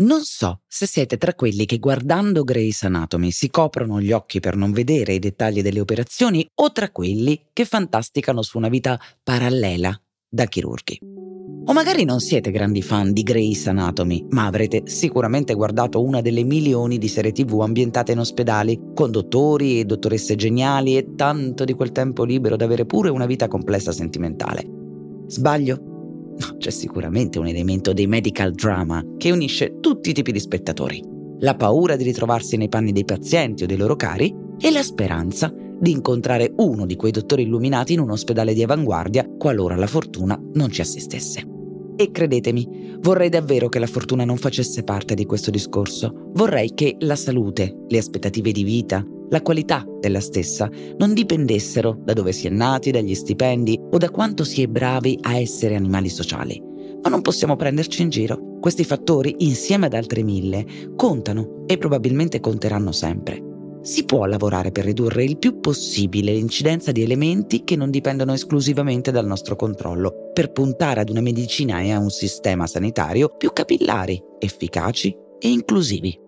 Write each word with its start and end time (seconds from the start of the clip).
Non 0.00 0.20
so 0.22 0.60
se 0.68 0.86
siete 0.86 1.18
tra 1.18 1.34
quelli 1.34 1.66
che 1.66 1.78
guardando 1.78 2.44
Grey's 2.44 2.84
Anatomy 2.84 3.32
si 3.32 3.50
coprono 3.50 4.00
gli 4.00 4.12
occhi 4.12 4.38
per 4.38 4.54
non 4.54 4.70
vedere 4.70 5.14
i 5.14 5.18
dettagli 5.18 5.60
delle 5.60 5.80
operazioni 5.80 6.48
o 6.54 6.70
tra 6.70 6.90
quelli 6.90 7.46
che 7.52 7.64
fantasticano 7.64 8.42
su 8.42 8.58
una 8.58 8.68
vita 8.68 8.96
parallela 9.24 10.00
da 10.28 10.44
chirurghi. 10.44 11.00
O 11.64 11.72
magari 11.72 12.04
non 12.04 12.20
siete 12.20 12.52
grandi 12.52 12.80
fan 12.80 13.12
di 13.12 13.24
Grey's 13.24 13.66
Anatomy, 13.66 14.24
ma 14.30 14.46
avrete 14.46 14.82
sicuramente 14.84 15.54
guardato 15.54 16.00
una 16.00 16.20
delle 16.20 16.44
milioni 16.44 16.96
di 16.98 17.08
serie 17.08 17.32
tv 17.32 17.60
ambientate 17.60 18.12
in 18.12 18.20
ospedali, 18.20 18.80
con 18.94 19.10
dottori 19.10 19.80
e 19.80 19.84
dottoresse 19.84 20.36
geniali 20.36 20.96
e 20.96 21.14
tanto 21.16 21.64
di 21.64 21.74
quel 21.74 21.90
tempo 21.90 22.22
libero 22.22 22.54
da 22.54 22.66
avere 22.66 22.86
pure 22.86 23.10
una 23.10 23.26
vita 23.26 23.48
complessa 23.48 23.90
sentimentale. 23.90 24.64
Sbaglio? 25.26 25.97
C'è 26.58 26.70
sicuramente 26.70 27.38
un 27.38 27.46
elemento 27.46 27.92
dei 27.92 28.06
medical 28.06 28.52
drama 28.52 29.02
che 29.16 29.30
unisce 29.30 29.78
tutti 29.80 30.10
i 30.10 30.12
tipi 30.12 30.32
di 30.32 30.40
spettatori. 30.40 31.02
La 31.40 31.54
paura 31.54 31.96
di 31.96 32.04
ritrovarsi 32.04 32.56
nei 32.56 32.68
panni 32.68 32.92
dei 32.92 33.04
pazienti 33.04 33.64
o 33.64 33.66
dei 33.66 33.76
loro 33.76 33.96
cari 33.96 34.34
e 34.60 34.70
la 34.70 34.82
speranza 34.82 35.52
di 35.80 35.92
incontrare 35.92 36.52
uno 36.56 36.86
di 36.86 36.96
quei 36.96 37.12
dottori 37.12 37.42
illuminati 37.42 37.92
in 37.92 38.00
un 38.00 38.10
ospedale 38.10 38.54
di 38.54 38.62
avanguardia 38.62 39.28
qualora 39.38 39.76
la 39.76 39.86
fortuna 39.86 40.40
non 40.54 40.70
ci 40.70 40.80
assistesse. 40.80 41.46
E 41.96 42.10
credetemi, 42.12 42.96
vorrei 43.00 43.28
davvero 43.28 43.68
che 43.68 43.78
la 43.78 43.86
fortuna 43.86 44.24
non 44.24 44.36
facesse 44.36 44.84
parte 44.84 45.14
di 45.14 45.24
questo 45.24 45.50
discorso. 45.50 46.30
Vorrei 46.32 46.72
che 46.72 46.96
la 47.00 47.16
salute, 47.16 47.74
le 47.88 47.98
aspettative 47.98 48.52
di 48.52 48.62
vita, 48.62 49.04
la 49.30 49.42
qualità 49.42 49.84
della 50.00 50.20
stessa 50.20 50.68
non 50.96 51.14
dipendessero 51.14 51.98
da 52.02 52.12
dove 52.12 52.32
si 52.32 52.46
è 52.46 52.50
nati, 52.50 52.90
dagli 52.90 53.14
stipendi 53.14 53.78
o 53.90 53.96
da 53.98 54.10
quanto 54.10 54.44
si 54.44 54.62
è 54.62 54.66
bravi 54.66 55.18
a 55.22 55.38
essere 55.38 55.76
animali 55.76 56.08
sociali. 56.08 56.62
Ma 57.02 57.08
non 57.08 57.22
possiamo 57.22 57.56
prenderci 57.56 58.02
in 58.02 58.08
giro. 58.08 58.56
Questi 58.60 58.84
fattori, 58.84 59.36
insieme 59.38 59.86
ad 59.86 59.94
altre 59.94 60.22
mille, 60.22 60.64
contano 60.96 61.64
e 61.66 61.78
probabilmente 61.78 62.40
conteranno 62.40 62.92
sempre. 62.92 63.44
Si 63.82 64.04
può 64.04 64.26
lavorare 64.26 64.72
per 64.72 64.84
ridurre 64.84 65.24
il 65.24 65.38
più 65.38 65.60
possibile 65.60 66.32
l'incidenza 66.32 66.90
di 66.90 67.02
elementi 67.02 67.62
che 67.62 67.76
non 67.76 67.90
dipendono 67.90 68.32
esclusivamente 68.32 69.12
dal 69.12 69.26
nostro 69.26 69.54
controllo, 69.54 70.30
per 70.32 70.50
puntare 70.50 71.00
ad 71.00 71.08
una 71.08 71.20
medicina 71.20 71.80
e 71.80 71.92
a 71.92 71.98
un 71.98 72.10
sistema 72.10 72.66
sanitario 72.66 73.28
più 73.36 73.52
capillari, 73.52 74.20
efficaci 74.40 75.16
e 75.38 75.48
inclusivi. 75.48 76.18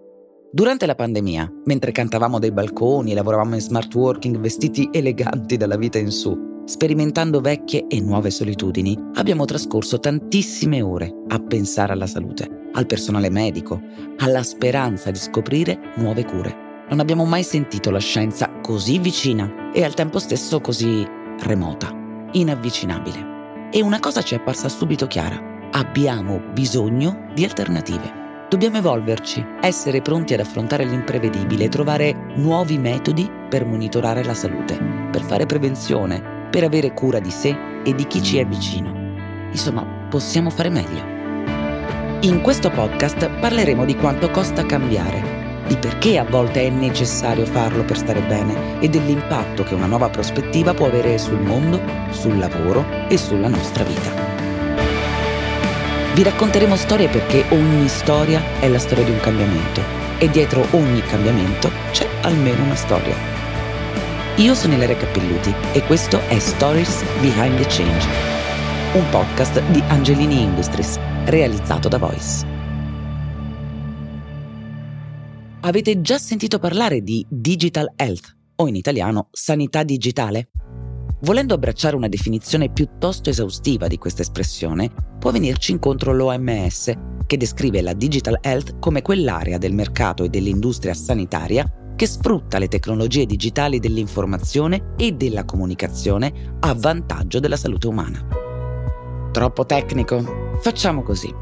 Durante 0.53 0.85
la 0.85 0.97
pandemia, 0.97 1.49
mentre 1.67 1.93
cantavamo 1.93 2.41
dai 2.41 2.51
balconi 2.51 3.13
e 3.13 3.15
lavoravamo 3.15 3.55
in 3.55 3.61
smart 3.61 3.95
working 3.95 4.37
vestiti 4.41 4.89
eleganti 4.91 5.57
dalla 5.57 5.77
vita 5.77 5.99
in 5.99 6.11
su, 6.11 6.37
sperimentando 6.65 7.41
vecchie 7.41 7.87
e 7.87 8.01
nuove 8.01 8.33
solitudini, 8.33 8.99
abbiamo 9.15 9.45
trascorso 9.45 10.01
tantissime 10.01 10.83
ore 10.83 11.15
a 11.29 11.39
pensare 11.39 11.93
alla 11.93 12.09
salute, 12.09 12.71
al 12.73 12.87
personale 12.87 13.31
medico, 13.31 13.81
alla 14.19 14.43
speranza 14.43 15.13
di 15.13 15.19
scoprire 15.19 15.79
nuove 15.99 16.25
cure. 16.25 16.85
Non 16.89 16.99
abbiamo 16.99 17.25
mai 17.25 17.45
sentito 17.45 17.93
la 17.93 18.01
scienza 18.01 18.51
così 18.61 18.99
vicina 18.99 19.71
e 19.73 19.85
al 19.85 19.95
tempo 19.95 20.19
stesso 20.19 20.61
così 20.61 21.07
remota, 21.45 21.95
inavvicinabile. 22.33 23.71
E 23.71 23.81
una 23.83 24.01
cosa 24.01 24.21
ci 24.23 24.35
è 24.35 24.39
apparsa 24.39 24.69
subito 24.69 25.07
chiara. 25.07 25.69
Abbiamo 25.71 26.41
bisogno 26.53 27.31
di 27.35 27.45
alternative. 27.45 28.20
Dobbiamo 28.51 28.79
evolverci, 28.79 29.47
essere 29.61 30.03
pronti 30.03 30.35
ad 30.35 30.41
affrontare 30.41 30.83
l'imprevedibile, 30.83 31.69
trovare 31.69 32.33
nuovi 32.35 32.79
metodi 32.79 33.31
per 33.49 33.65
monitorare 33.65 34.25
la 34.25 34.35
salute, 34.35 34.77
per 35.13 35.23
fare 35.23 35.47
prevenzione, 35.47 36.49
per 36.51 36.65
avere 36.65 36.93
cura 36.93 37.21
di 37.21 37.31
sé 37.31 37.57
e 37.85 37.95
di 37.95 38.09
chi 38.09 38.21
ci 38.21 38.39
è 38.39 38.45
vicino. 38.45 38.93
Insomma, 39.53 39.85
possiamo 40.11 40.51
fare 40.51 40.69
meglio. 40.69 41.01
In 42.23 42.41
questo 42.43 42.71
podcast 42.71 43.31
parleremo 43.39 43.85
di 43.85 43.95
quanto 43.95 44.29
costa 44.31 44.67
cambiare, 44.67 45.63
di 45.69 45.77
perché 45.77 46.19
a 46.19 46.25
volte 46.25 46.67
è 46.67 46.71
necessario 46.71 47.47
farlo 47.47 47.85
per 47.85 47.99
stare 47.99 48.21
bene 48.23 48.81
e 48.81 48.89
dell'impatto 48.89 49.63
che 49.63 49.75
una 49.75 49.87
nuova 49.87 50.09
prospettiva 50.09 50.75
può 50.75 50.87
avere 50.87 51.19
sul 51.19 51.41
mondo, 51.41 51.81
sul 52.11 52.37
lavoro 52.37 52.85
e 53.09 53.17
sulla 53.17 53.47
nostra 53.47 53.85
vita. 53.85 54.30
Vi 56.13 56.25
racconteremo 56.25 56.75
storie 56.75 57.09
perché 57.09 57.45
ogni 57.51 57.87
storia 57.87 58.43
è 58.59 58.69
la 58.69 58.81
storia 58.81 59.05
di 59.05 59.13
un 59.13 59.21
cambiamento 59.21 59.81
e 60.19 60.29
dietro 60.29 60.67
ogni 60.73 61.01
cambiamento 61.03 61.71
c'è 61.93 62.05
almeno 62.23 62.65
una 62.65 62.75
storia. 62.75 63.15
Io 64.37 64.55
sono 64.55 64.75
Ilaria 64.75 64.97
Cappelluti 64.97 65.55
e 65.73 65.83
questo 65.85 66.21
è 66.27 66.37
Stories 66.41 67.05
Behind 67.21 67.57
the 67.59 67.67
Change, 67.69 68.09
un 68.95 69.09
podcast 69.11 69.63
di 69.71 69.81
Angelini 69.87 70.43
Industries 70.43 70.99
realizzato 71.27 71.89
da 71.89 71.99
Voice. 71.99 72.45
Avete 75.61 76.01
già 76.01 76.19
sentito 76.19 76.59
parlare 76.59 77.03
di 77.03 77.25
Digital 77.29 77.93
Health 77.95 78.37
o 78.57 78.67
in 78.67 78.75
italiano 78.75 79.29
sanità 79.31 79.85
digitale? 79.85 80.49
Volendo 81.23 81.53
abbracciare 81.53 81.97
una 81.97 82.09
definizione 82.09 82.71
piuttosto 82.71 83.29
esaustiva 83.29 83.87
di 83.89 83.99
questa 83.99 84.23
espressione, 84.23 84.91
può 85.19 85.31
venirci 85.31 85.73
incontro 85.73 86.15
l'OMS, 86.15 86.93
che 87.27 87.37
descrive 87.37 87.83
la 87.83 87.93
digital 87.93 88.39
health 88.41 88.79
come 88.79 89.03
quell'area 89.03 89.59
del 89.59 89.75
mercato 89.75 90.25
e 90.25 90.31
dell'industria 90.31 90.95
sanitaria 90.95 91.71
che 91.95 92.07
sfrutta 92.07 92.59
le 92.59 92.69
tecnologie 92.69 93.27
digitali 93.27 93.79
dell'informazione 93.79 94.95
e 94.97 95.13
della 95.13 95.45
comunicazione 95.45 96.57
a 96.61 96.75
vantaggio 96.75 97.39
della 97.39 97.57
salute 97.57 97.87
umana. 97.87 98.27
Troppo 99.31 99.67
tecnico? 99.67 100.57
Facciamo 100.63 101.03
così. 101.03 101.33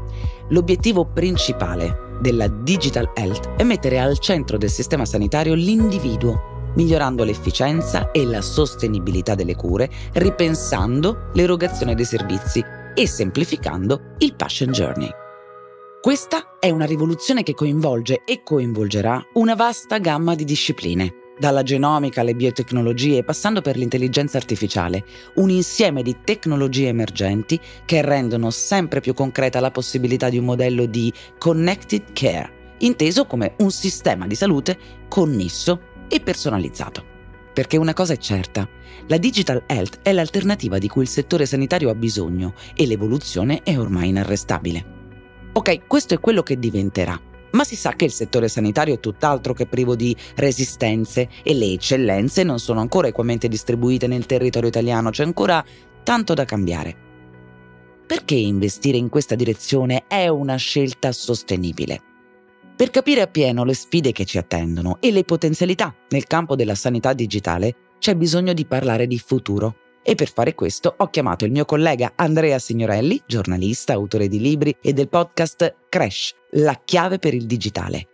L'obiettivo 0.49 1.05
principale 1.05 2.17
della 2.19 2.49
digital 2.49 3.11
health 3.15 3.55
è 3.55 3.63
mettere 3.63 3.97
al 3.97 4.19
centro 4.19 4.57
del 4.57 4.69
sistema 4.69 5.05
sanitario 5.05 5.53
l'individuo 5.53 6.48
migliorando 6.75 7.23
l'efficienza 7.23 8.11
e 8.11 8.25
la 8.25 8.41
sostenibilità 8.41 9.35
delle 9.35 9.55
cure, 9.55 9.89
ripensando 10.13 11.29
l'erogazione 11.33 11.95
dei 11.95 12.05
servizi 12.05 12.63
e 12.93 13.07
semplificando 13.07 14.15
il 14.19 14.35
patient 14.35 14.71
journey. 14.71 15.09
Questa 16.01 16.57
è 16.59 16.69
una 16.69 16.85
rivoluzione 16.85 17.43
che 17.43 17.53
coinvolge 17.53 18.21
e 18.25 18.41
coinvolgerà 18.41 19.21
una 19.33 19.55
vasta 19.55 19.97
gamma 19.97 20.33
di 20.33 20.45
discipline, 20.45 21.13
dalla 21.39 21.63
genomica 21.63 22.21
alle 22.21 22.35
biotecnologie 22.35 23.23
passando 23.23 23.61
per 23.61 23.77
l'intelligenza 23.77 24.37
artificiale, 24.37 25.05
un 25.35 25.49
insieme 25.49 26.01
di 26.01 26.17
tecnologie 26.23 26.87
emergenti 26.87 27.59
che 27.85 28.01
rendono 28.01 28.49
sempre 28.49 28.99
più 28.99 29.13
concreta 29.13 29.59
la 29.59 29.71
possibilità 29.71 30.29
di 30.29 30.37
un 30.37 30.45
modello 30.45 30.85
di 30.85 31.11
connected 31.37 32.13
care, 32.13 32.75
inteso 32.79 33.25
come 33.25 33.55
un 33.59 33.71
sistema 33.71 34.27
di 34.27 34.35
salute 34.35 34.77
connesso 35.07 35.81
e 36.09 36.19
personalizzato. 36.19 37.17
Perché 37.53 37.77
una 37.77 37.93
cosa 37.93 38.13
è 38.13 38.17
certa, 38.17 38.67
la 39.07 39.17
digital 39.17 39.63
health 39.65 39.99
è 40.01 40.11
l'alternativa 40.11 40.77
di 40.77 40.87
cui 40.87 41.03
il 41.03 41.07
settore 41.07 41.45
sanitario 41.45 41.89
ha 41.89 41.95
bisogno 41.95 42.53
e 42.75 42.85
l'evoluzione 42.85 43.61
è 43.63 43.77
ormai 43.77 44.09
inarrestabile. 44.09 44.97
Ok, 45.53 45.87
questo 45.87 46.13
è 46.13 46.19
quello 46.19 46.43
che 46.43 46.59
diventerà, 46.59 47.19
ma 47.51 47.63
si 47.63 47.75
sa 47.75 47.93
che 47.93 48.05
il 48.05 48.11
settore 48.11 48.47
sanitario 48.47 48.93
è 48.93 48.99
tutt'altro 48.99 49.53
che 49.53 49.65
privo 49.65 49.95
di 49.95 50.15
resistenze 50.35 51.29
e 51.43 51.53
le 51.53 51.71
eccellenze 51.73 52.43
non 52.43 52.59
sono 52.59 52.79
ancora 52.79 53.07
equamente 53.07 53.47
distribuite 53.47 54.07
nel 54.07 54.25
territorio 54.25 54.69
italiano, 54.69 55.09
c'è 55.09 55.23
ancora 55.23 55.63
tanto 56.03 56.33
da 56.33 56.45
cambiare. 56.45 57.07
Perché 58.05 58.35
investire 58.35 58.97
in 58.97 59.09
questa 59.09 59.35
direzione 59.35 60.05
è 60.07 60.27
una 60.27 60.55
scelta 60.55 61.11
sostenibile? 61.11 62.08
Per 62.79 62.91
capire 62.91 63.19
appieno 63.19 63.65
le 63.65 63.73
sfide 63.73 64.13
che 64.13 64.23
ci 64.23 64.37
attendono 64.37 65.01
e 65.01 65.11
le 65.11 65.25
potenzialità 65.25 65.93
nel 66.11 66.23
campo 66.27 66.55
della 66.55 66.75
sanità 66.75 67.11
digitale, 67.11 67.75
c'è 67.99 68.15
bisogno 68.15 68.53
di 68.53 68.65
parlare 68.65 69.05
di 69.05 69.19
futuro. 69.19 69.75
E 70.01 70.15
per 70.15 70.31
fare 70.31 70.55
questo 70.55 70.93
ho 70.95 71.09
chiamato 71.09 71.43
il 71.43 71.51
mio 71.51 71.65
collega 71.65 72.13
Andrea 72.15 72.57
Signorelli, 72.57 73.21
giornalista, 73.27 73.91
autore 73.91 74.29
di 74.29 74.39
libri 74.39 74.73
e 74.81 74.93
del 74.93 75.09
podcast 75.09 75.87
Crash, 75.89 76.33
la 76.51 76.79
chiave 76.85 77.19
per 77.19 77.33
il 77.33 77.45
digitale. 77.45 78.07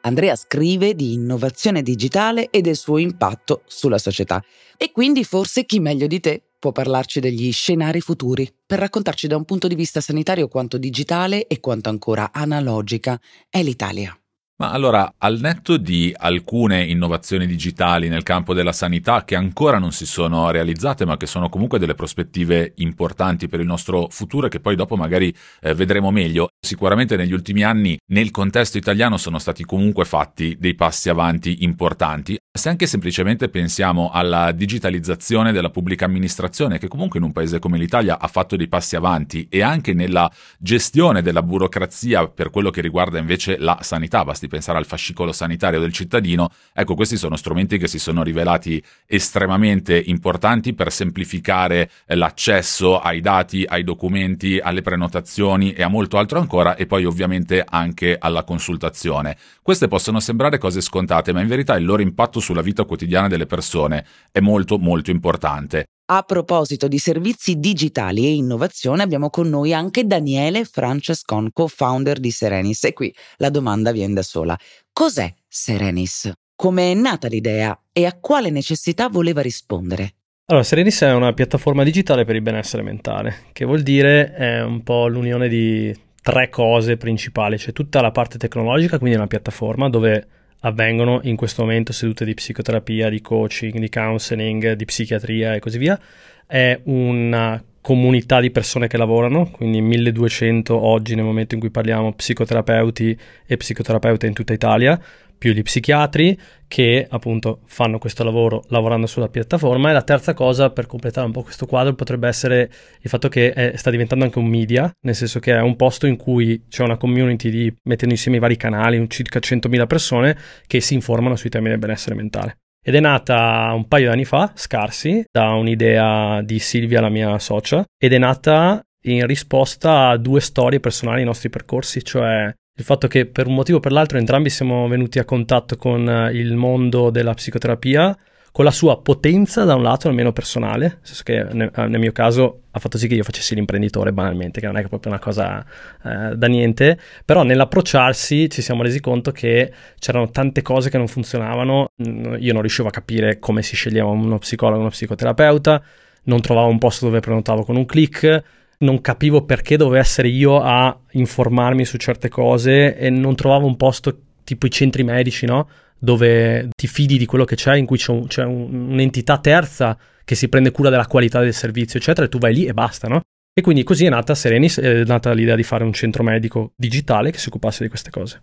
Andrea 0.00 0.34
scrive 0.34 0.96
di 0.96 1.12
innovazione 1.12 1.80
digitale 1.80 2.50
e 2.50 2.60
del 2.60 2.74
suo 2.74 2.98
impatto 2.98 3.62
sulla 3.66 3.98
società. 3.98 4.42
E 4.76 4.90
quindi 4.90 5.22
forse 5.22 5.64
chi 5.64 5.78
meglio 5.78 6.08
di 6.08 6.18
te 6.18 6.42
può 6.62 6.70
parlarci 6.70 7.18
degli 7.18 7.50
scenari 7.50 8.00
futuri, 8.00 8.48
per 8.64 8.78
raccontarci 8.78 9.26
da 9.26 9.36
un 9.36 9.44
punto 9.44 9.66
di 9.66 9.74
vista 9.74 10.00
sanitario 10.00 10.46
quanto 10.46 10.78
digitale 10.78 11.48
e 11.48 11.58
quanto 11.58 11.88
ancora 11.88 12.30
analogica 12.32 13.20
è 13.50 13.60
l'Italia. 13.64 14.16
Ma 14.62 14.70
allora, 14.70 15.14
al 15.18 15.40
netto 15.40 15.76
di 15.76 16.14
alcune 16.16 16.84
innovazioni 16.84 17.48
digitali 17.48 18.08
nel 18.08 18.22
campo 18.22 18.54
della 18.54 18.70
sanità 18.70 19.24
che 19.24 19.34
ancora 19.34 19.80
non 19.80 19.90
si 19.90 20.06
sono 20.06 20.52
realizzate, 20.52 21.04
ma 21.04 21.16
che 21.16 21.26
sono 21.26 21.48
comunque 21.48 21.80
delle 21.80 21.96
prospettive 21.96 22.74
importanti 22.76 23.48
per 23.48 23.58
il 23.58 23.66
nostro 23.66 24.06
futuro 24.08 24.46
e 24.46 24.50
che 24.50 24.60
poi 24.60 24.76
dopo 24.76 24.94
magari 24.94 25.34
eh, 25.62 25.74
vedremo 25.74 26.12
meglio, 26.12 26.50
sicuramente 26.64 27.16
negli 27.16 27.32
ultimi 27.32 27.64
anni 27.64 27.98
nel 28.12 28.30
contesto 28.30 28.78
italiano 28.78 29.16
sono 29.16 29.40
stati 29.40 29.64
comunque 29.64 30.04
fatti 30.04 30.56
dei 30.56 30.76
passi 30.76 31.08
avanti 31.08 31.64
importanti. 31.64 32.38
Se 32.54 32.68
anche 32.68 32.86
semplicemente 32.86 33.48
pensiamo 33.48 34.10
alla 34.12 34.52
digitalizzazione 34.52 35.50
della 35.50 35.70
pubblica 35.70 36.04
amministrazione, 36.04 36.78
che 36.78 36.86
comunque 36.86 37.18
in 37.18 37.24
un 37.24 37.32
paese 37.32 37.58
come 37.58 37.78
l'Italia 37.78 38.20
ha 38.20 38.28
fatto 38.28 38.54
dei 38.54 38.68
passi 38.68 38.94
avanti, 38.94 39.48
e 39.50 39.60
anche 39.60 39.92
nella 39.92 40.30
gestione 40.58 41.20
della 41.20 41.42
burocrazia 41.42 42.28
per 42.28 42.50
quello 42.50 42.70
che 42.70 42.80
riguarda 42.80 43.18
invece 43.18 43.56
la 43.58 43.78
sanità, 43.80 44.22
basti 44.22 44.50
pensare 44.52 44.76
al 44.76 44.84
fascicolo 44.84 45.32
sanitario 45.32 45.80
del 45.80 45.94
cittadino, 45.94 46.50
ecco 46.74 46.94
questi 46.94 47.16
sono 47.16 47.36
strumenti 47.36 47.78
che 47.78 47.88
si 47.88 47.98
sono 47.98 48.22
rivelati 48.22 48.82
estremamente 49.06 49.98
importanti 49.98 50.74
per 50.74 50.92
semplificare 50.92 51.90
eh, 52.06 52.14
l'accesso 52.14 53.00
ai 53.00 53.22
dati, 53.22 53.64
ai 53.66 53.82
documenti, 53.82 54.58
alle 54.58 54.82
prenotazioni 54.82 55.72
e 55.72 55.82
a 55.82 55.88
molto 55.88 56.18
altro 56.18 56.38
ancora 56.38 56.76
e 56.76 56.84
poi 56.84 57.06
ovviamente 57.06 57.64
anche 57.66 58.18
alla 58.18 58.44
consultazione. 58.44 59.38
Queste 59.62 59.88
possono 59.88 60.20
sembrare 60.20 60.58
cose 60.58 60.82
scontate, 60.82 61.32
ma 61.32 61.40
in 61.40 61.48
verità 61.48 61.74
il 61.76 61.86
loro 61.86 62.02
impatto 62.02 62.38
sulla 62.38 62.60
vita 62.60 62.84
quotidiana 62.84 63.28
delle 63.28 63.46
persone 63.46 64.04
è 64.30 64.40
molto 64.40 64.76
molto 64.76 65.10
importante. 65.10 65.86
A 66.14 66.24
proposito 66.24 66.88
di 66.88 66.98
servizi 66.98 67.58
digitali 67.58 68.26
e 68.26 68.34
innovazione, 68.34 69.02
abbiamo 69.02 69.30
con 69.30 69.48
noi 69.48 69.72
anche 69.72 70.04
Daniele 70.06 70.66
Francescon, 70.66 71.52
co-founder 71.54 72.20
di 72.20 72.30
Serenis. 72.30 72.84
E 72.84 72.92
qui 72.92 73.14
la 73.38 73.48
domanda 73.48 73.92
viene 73.92 74.12
da 74.12 74.22
sola. 74.22 74.54
Cos'è 74.92 75.32
Serenis? 75.48 76.30
Come 76.54 76.90
è 76.90 76.94
nata 76.94 77.28
l'idea 77.28 77.80
e 77.90 78.04
a 78.04 78.18
quale 78.20 78.50
necessità 78.50 79.08
voleva 79.08 79.40
rispondere? 79.40 80.12
Allora, 80.50 80.66
Serenis 80.66 81.00
è 81.00 81.14
una 81.14 81.32
piattaforma 81.32 81.82
digitale 81.82 82.26
per 82.26 82.34
il 82.34 82.42
benessere 82.42 82.82
mentale, 82.82 83.44
che 83.54 83.64
vuol 83.64 83.80
dire 83.80 84.34
è 84.34 84.62
un 84.62 84.82
po' 84.82 85.08
l'unione 85.08 85.48
di 85.48 85.98
tre 86.20 86.50
cose 86.50 86.98
principali. 86.98 87.56
C'è 87.56 87.72
tutta 87.72 88.02
la 88.02 88.10
parte 88.10 88.36
tecnologica, 88.36 88.98
quindi 88.98 89.16
una 89.16 89.26
piattaforma 89.26 89.88
dove 89.88 90.26
avvengono 90.62 91.20
in 91.22 91.36
questo 91.36 91.62
momento 91.62 91.92
sedute 91.92 92.24
di 92.24 92.34
psicoterapia, 92.34 93.08
di 93.08 93.20
coaching, 93.20 93.78
di 93.78 93.88
counseling, 93.88 94.72
di 94.72 94.84
psichiatria 94.84 95.54
e 95.54 95.60
così 95.60 95.78
via. 95.78 95.98
È 96.46 96.80
una 96.84 97.62
comunità 97.80 98.40
di 98.40 98.50
persone 98.50 98.86
che 98.86 98.96
lavorano, 98.96 99.50
quindi 99.50 99.80
1200 99.80 100.74
oggi 100.74 101.14
nel 101.14 101.24
momento 101.24 101.54
in 101.54 101.60
cui 101.60 101.70
parliamo 101.70 102.12
psicoterapeuti 102.12 103.18
e 103.44 103.56
psicoterapeute 103.56 104.26
in 104.26 104.34
tutta 104.34 104.52
Italia, 104.52 105.00
più 105.42 105.52
gli 105.52 105.62
psichiatri 105.62 106.38
che 106.68 107.04
appunto 107.10 107.62
fanno 107.64 107.98
questo 107.98 108.22
lavoro 108.22 108.62
lavorando 108.68 109.08
sulla 109.08 109.26
piattaforma 109.26 109.90
e 109.90 109.92
la 109.92 110.02
terza 110.02 110.34
cosa 110.34 110.70
per 110.70 110.86
completare 110.86 111.26
un 111.26 111.32
po' 111.32 111.42
questo 111.42 111.66
quadro 111.66 111.94
potrebbe 111.94 112.28
essere 112.28 112.70
il 113.00 113.10
fatto 113.10 113.28
che 113.28 113.52
è, 113.52 113.76
sta 113.76 113.90
diventando 113.90 114.24
anche 114.24 114.38
un 114.38 114.46
media, 114.46 114.88
nel 115.00 115.16
senso 115.16 115.40
che 115.40 115.52
è 115.52 115.60
un 115.60 115.74
posto 115.74 116.06
in 116.06 116.16
cui 116.16 116.66
c'è 116.68 116.84
una 116.84 116.96
community 116.96 117.50
di 117.50 117.74
mettendo 117.82 118.14
insieme 118.14 118.36
i 118.36 118.40
vari 118.40 118.56
canali, 118.56 119.04
circa 119.08 119.40
100.000 119.40 119.86
persone 119.88 120.38
che 120.68 120.80
si 120.80 120.94
informano 120.94 121.34
sui 121.34 121.50
temi 121.50 121.70
del 121.70 121.78
benessere 121.78 122.14
mentale. 122.14 122.58
Ed 122.80 122.94
è 122.94 123.00
nata 123.00 123.72
un 123.74 123.88
paio 123.88 124.06
di 124.06 124.12
anni 124.12 124.24
fa, 124.24 124.52
scarsi, 124.54 125.24
da 125.28 125.54
un'idea 125.54 126.40
di 126.42 126.60
Silvia, 126.60 127.00
la 127.00 127.08
mia 127.08 127.36
socia, 127.40 127.84
ed 127.98 128.12
è 128.12 128.18
nata 128.18 128.80
in 129.06 129.26
risposta 129.26 130.10
a 130.10 130.16
due 130.16 130.40
storie 130.40 130.78
personali 130.78 131.16
nei 131.16 131.26
nostri 131.26 131.48
percorsi, 131.48 132.04
cioè 132.04 132.54
il 132.74 132.84
fatto 132.84 133.06
che 133.06 133.26
per 133.26 133.46
un 133.46 133.54
motivo 133.54 133.78
o 133.78 133.80
per 133.80 133.92
l'altro 133.92 134.18
entrambi 134.18 134.48
siamo 134.48 134.88
venuti 134.88 135.18
a 135.18 135.24
contatto 135.24 135.76
con 135.76 136.08
eh, 136.08 136.32
il 136.32 136.54
mondo 136.54 137.10
della 137.10 137.34
psicoterapia 137.34 138.16
con 138.52 138.66
la 138.66 138.70
sua 138.70 139.00
potenza 139.00 139.64
da 139.64 139.74
un 139.74 139.82
lato 139.82 140.08
almeno 140.08 140.30
personale, 140.30 140.86
nel 140.86 140.98
senso 141.00 141.22
che 141.24 141.38
eh, 141.38 141.54
nel, 141.54 141.98
mio 141.98 142.12
caso 142.12 142.64
ha 142.70 142.78
fatto 142.78 142.98
sì 142.98 143.08
che 143.08 143.14
io 143.14 143.24
facessi 143.24 143.54
l'imprenditore 143.54 144.12
banalmente, 144.12 144.60
che 144.60 144.66
non 144.66 144.76
è 144.76 144.86
proprio 144.86 145.10
una 145.10 145.20
cosa 145.20 145.64
eh, 146.04 146.36
da 146.36 146.46
niente, 146.48 146.98
però 147.24 147.44
nell'approcciarsi 147.44 148.50
ci 148.50 148.60
siamo 148.60 148.82
resi 148.82 149.00
conto 149.00 149.32
che 149.32 149.72
c'erano 149.98 150.30
tante 150.30 150.60
cose 150.60 150.90
che 150.90 150.98
non 150.98 151.08
funzionavano, 151.08 151.92
io 151.96 152.52
non 152.52 152.60
riuscivo 152.60 152.88
a 152.88 152.90
capire 152.90 153.38
come 153.38 153.62
si 153.62 153.74
sceglieva 153.74 154.10
uno 154.10 154.38
psicologo, 154.38 154.80
uno 154.80 154.90
psicoterapeuta, 154.90 155.82
non 156.24 156.40
trovavo 156.42 156.68
un 156.68 156.78
posto 156.78 157.06
dove 157.06 157.20
prenotavo 157.20 157.64
con 157.64 157.76
un 157.76 157.86
click, 157.86 158.42
non 158.82 159.00
capivo 159.00 159.44
perché 159.44 159.76
dovevo 159.76 159.96
essere 159.96 160.28
io 160.28 160.60
a 160.60 160.96
informarmi 161.12 161.84
su 161.84 161.96
certe 161.96 162.28
cose 162.28 162.96
e 162.96 163.10
non 163.10 163.34
trovavo 163.34 163.66
un 163.66 163.76
posto 163.76 164.16
tipo 164.44 164.66
i 164.66 164.70
centri 164.70 165.02
medici, 165.02 165.46
no? 165.46 165.68
Dove 165.98 166.68
ti 166.76 166.86
fidi 166.86 167.16
di 167.16 167.26
quello 167.26 167.44
che 167.44 167.56
c'è, 167.56 167.76
in 167.76 167.86
cui 167.86 167.96
c'è, 167.96 168.12
un, 168.12 168.26
c'è 168.26 168.44
un, 168.44 168.90
un'entità 168.90 169.38
terza 169.38 169.96
che 170.24 170.34
si 170.34 170.48
prende 170.48 170.70
cura 170.70 170.90
della 170.90 171.06
qualità 171.06 171.40
del 171.40 171.54
servizio, 171.54 171.98
eccetera, 171.98 172.26
e 172.26 172.28
tu 172.28 172.38
vai 172.38 172.54
lì 172.54 172.66
e 172.66 172.74
basta, 172.74 173.08
no? 173.08 173.20
E 173.54 173.60
quindi 173.60 173.82
così 173.82 174.06
è 174.06 174.08
nata 174.08 174.34
Serenis, 174.34 174.80
è 174.80 175.04
nata 175.04 175.32
l'idea 175.32 175.56
di 175.56 175.62
fare 175.62 175.84
un 175.84 175.92
centro 175.92 176.22
medico 176.22 176.72
digitale 176.74 177.30
che 177.30 177.38
si 177.38 177.48
occupasse 177.48 177.82
di 177.82 177.88
queste 177.88 178.10
cose. 178.10 178.42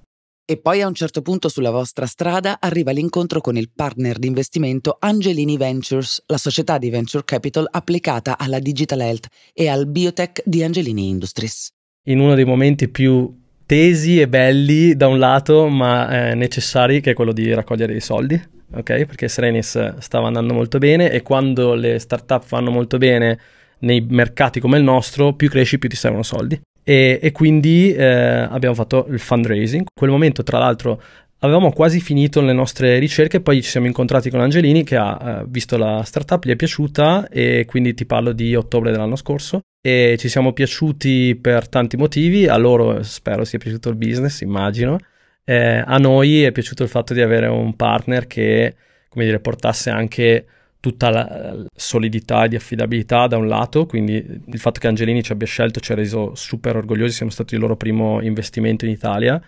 E 0.51 0.57
poi 0.57 0.81
a 0.81 0.87
un 0.87 0.95
certo 0.95 1.21
punto 1.21 1.47
sulla 1.47 1.69
vostra 1.69 2.07
strada 2.07 2.57
arriva 2.59 2.89
l'incontro 2.89 3.39
con 3.39 3.55
il 3.55 3.69
partner 3.69 4.17
di 4.17 4.25
investimento 4.25 4.97
Angelini 4.99 5.57
Ventures, 5.57 6.23
la 6.25 6.39
società 6.39 6.79
di 6.79 6.89
venture 6.89 7.23
capital 7.23 7.67
applicata 7.69 8.35
alla 8.35 8.57
digital 8.57 9.01
health 9.01 9.27
e 9.53 9.67
al 9.67 9.85
biotech 9.85 10.41
di 10.45 10.63
Angelini 10.63 11.07
Industries. 11.07 11.71
In 12.05 12.19
uno 12.19 12.33
dei 12.33 12.45
momenti 12.45 12.89
più 12.89 13.31
tesi 13.67 14.19
e 14.19 14.27
belli 14.27 14.95
da 14.95 15.05
un 15.05 15.19
lato, 15.19 15.67
ma 15.67 16.31
eh, 16.31 16.33
necessari, 16.33 16.99
che 16.99 17.11
è 17.11 17.13
quello 17.13 17.31
di 17.31 17.53
raccogliere 17.53 17.93
i 17.93 18.01
soldi, 18.01 18.41
ok? 18.73 19.05
Perché 19.05 19.27
Serenis 19.27 19.97
stava 19.99 20.25
andando 20.25 20.55
molto 20.55 20.79
bene 20.79 21.11
e 21.11 21.21
quando 21.21 21.75
le 21.75 21.99
startup 21.99 22.43
vanno 22.47 22.71
molto 22.71 22.97
bene 22.97 23.39
nei 23.81 24.01
mercati 24.01 24.59
come 24.59 24.79
il 24.79 24.83
nostro, 24.83 25.35
più 25.35 25.47
cresci, 25.47 25.77
più 25.77 25.89
ti 25.89 25.95
servono 25.95 26.23
soldi 26.23 26.59
e, 26.89 27.19
e 27.21 27.31
quindi 27.31 27.93
eh, 27.93 28.03
abbiamo 28.03 28.73
fatto 28.73 29.05
il 29.11 29.19
fundraising. 29.19 29.81
In 29.81 29.87
quel 29.93 30.09
momento, 30.09 30.41
tra 30.41 30.57
l'altro, 30.57 30.99
avevamo 31.41 31.71
quasi 31.71 31.99
finito 31.99 32.41
le 32.41 32.51
nostre 32.51 32.97
ricerche, 32.97 33.41
poi 33.41 33.61
ci 33.61 33.69
siamo 33.69 33.85
incontrati 33.85 34.31
con 34.31 34.39
Angelini 34.39 34.83
che 34.83 34.95
ha 34.95 35.19
eh, 35.21 35.45
visto 35.47 35.77
la 35.77 36.01
startup, 36.03 36.43
gli 36.43 36.49
è 36.49 36.55
piaciuta 36.55 37.29
e 37.29 37.65
quindi 37.67 37.93
ti 37.93 38.07
parlo 38.07 38.31
di 38.31 38.55
ottobre 38.55 38.89
dell'anno 38.89 39.15
scorso. 39.15 39.59
E 39.79 40.15
ci 40.17 40.29
siamo 40.29 40.51
piaciuti 40.51 41.37
per 41.39 41.69
tanti 41.69 41.95
motivi, 41.95 42.47
a 42.47 42.57
loro 42.57 43.03
spero 43.03 43.43
sia 43.45 43.59
piaciuto 43.59 43.89
il 43.89 43.95
business, 43.95 44.41
immagino, 44.41 44.97
eh, 45.43 45.83
a 45.85 45.97
noi 45.99 46.41
è 46.41 46.51
piaciuto 46.51 46.81
il 46.81 46.89
fatto 46.89 47.13
di 47.13 47.21
avere 47.21 47.45
un 47.45 47.75
partner 47.75 48.25
che, 48.25 48.73
come 49.09 49.25
dire, 49.25 49.39
portasse 49.39 49.91
anche 49.91 50.43
tutta 50.79 51.09
la 51.09 51.65
solidità 51.75 52.45
e 52.45 52.49
di 52.49 52.55
affidabilità 52.55 53.27
da 53.27 53.37
un 53.37 53.47
lato, 53.47 53.85
quindi 53.85 54.13
il 54.13 54.59
fatto 54.59 54.79
che 54.79 54.87
Angelini 54.87 55.21
ci 55.21 55.31
abbia 55.31 55.47
scelto 55.47 55.79
ci 55.79 55.91
ha 55.91 55.95
reso 55.95 56.35
super 56.35 56.77
orgogliosi, 56.77 57.13
siamo 57.15 57.31
stati 57.31 57.55
il 57.55 57.59
loro 57.59 57.75
primo 57.75 58.21
investimento 58.21 58.85
in 58.85 58.91
Italia, 58.91 59.41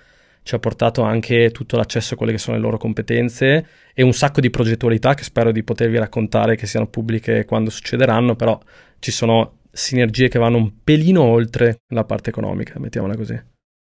ci 0.44 0.56
ha 0.56 0.60
portato 0.60 1.04
anche 1.04 1.52
tutto 1.52 1.78
l'accesso 1.78 2.16
a 2.16 2.18
quelle 2.18 2.34
che 2.34 2.38
sono 2.38 2.58
le 2.58 2.64
loro 2.64 2.78
competenze 2.78 3.66
e 3.94 4.04
un 4.04 4.14
sacco 4.14 4.42
di 4.42 4.50
progettualità 4.50 5.14
che 5.14 5.24
spero 5.24 5.52
di 5.52 5.64
potervi 5.64 5.98
raccontare 5.98 6.56
che 6.56 6.66
siano 6.66 6.88
pubbliche 6.88 7.46
quando 7.46 7.70
succederanno, 7.70 8.36
però 8.36 8.60
ci 9.00 9.12
sono 9.12 9.60
sinergie 9.72 10.28
che 10.28 10.40
vanno 10.40 10.58
un 10.58 10.84
pelino 10.84 11.22
oltre 11.22 11.82
la 11.90 12.04
parte 12.04 12.30
economica, 12.30 12.80
mettiamola 12.80 13.16
così. 13.16 13.40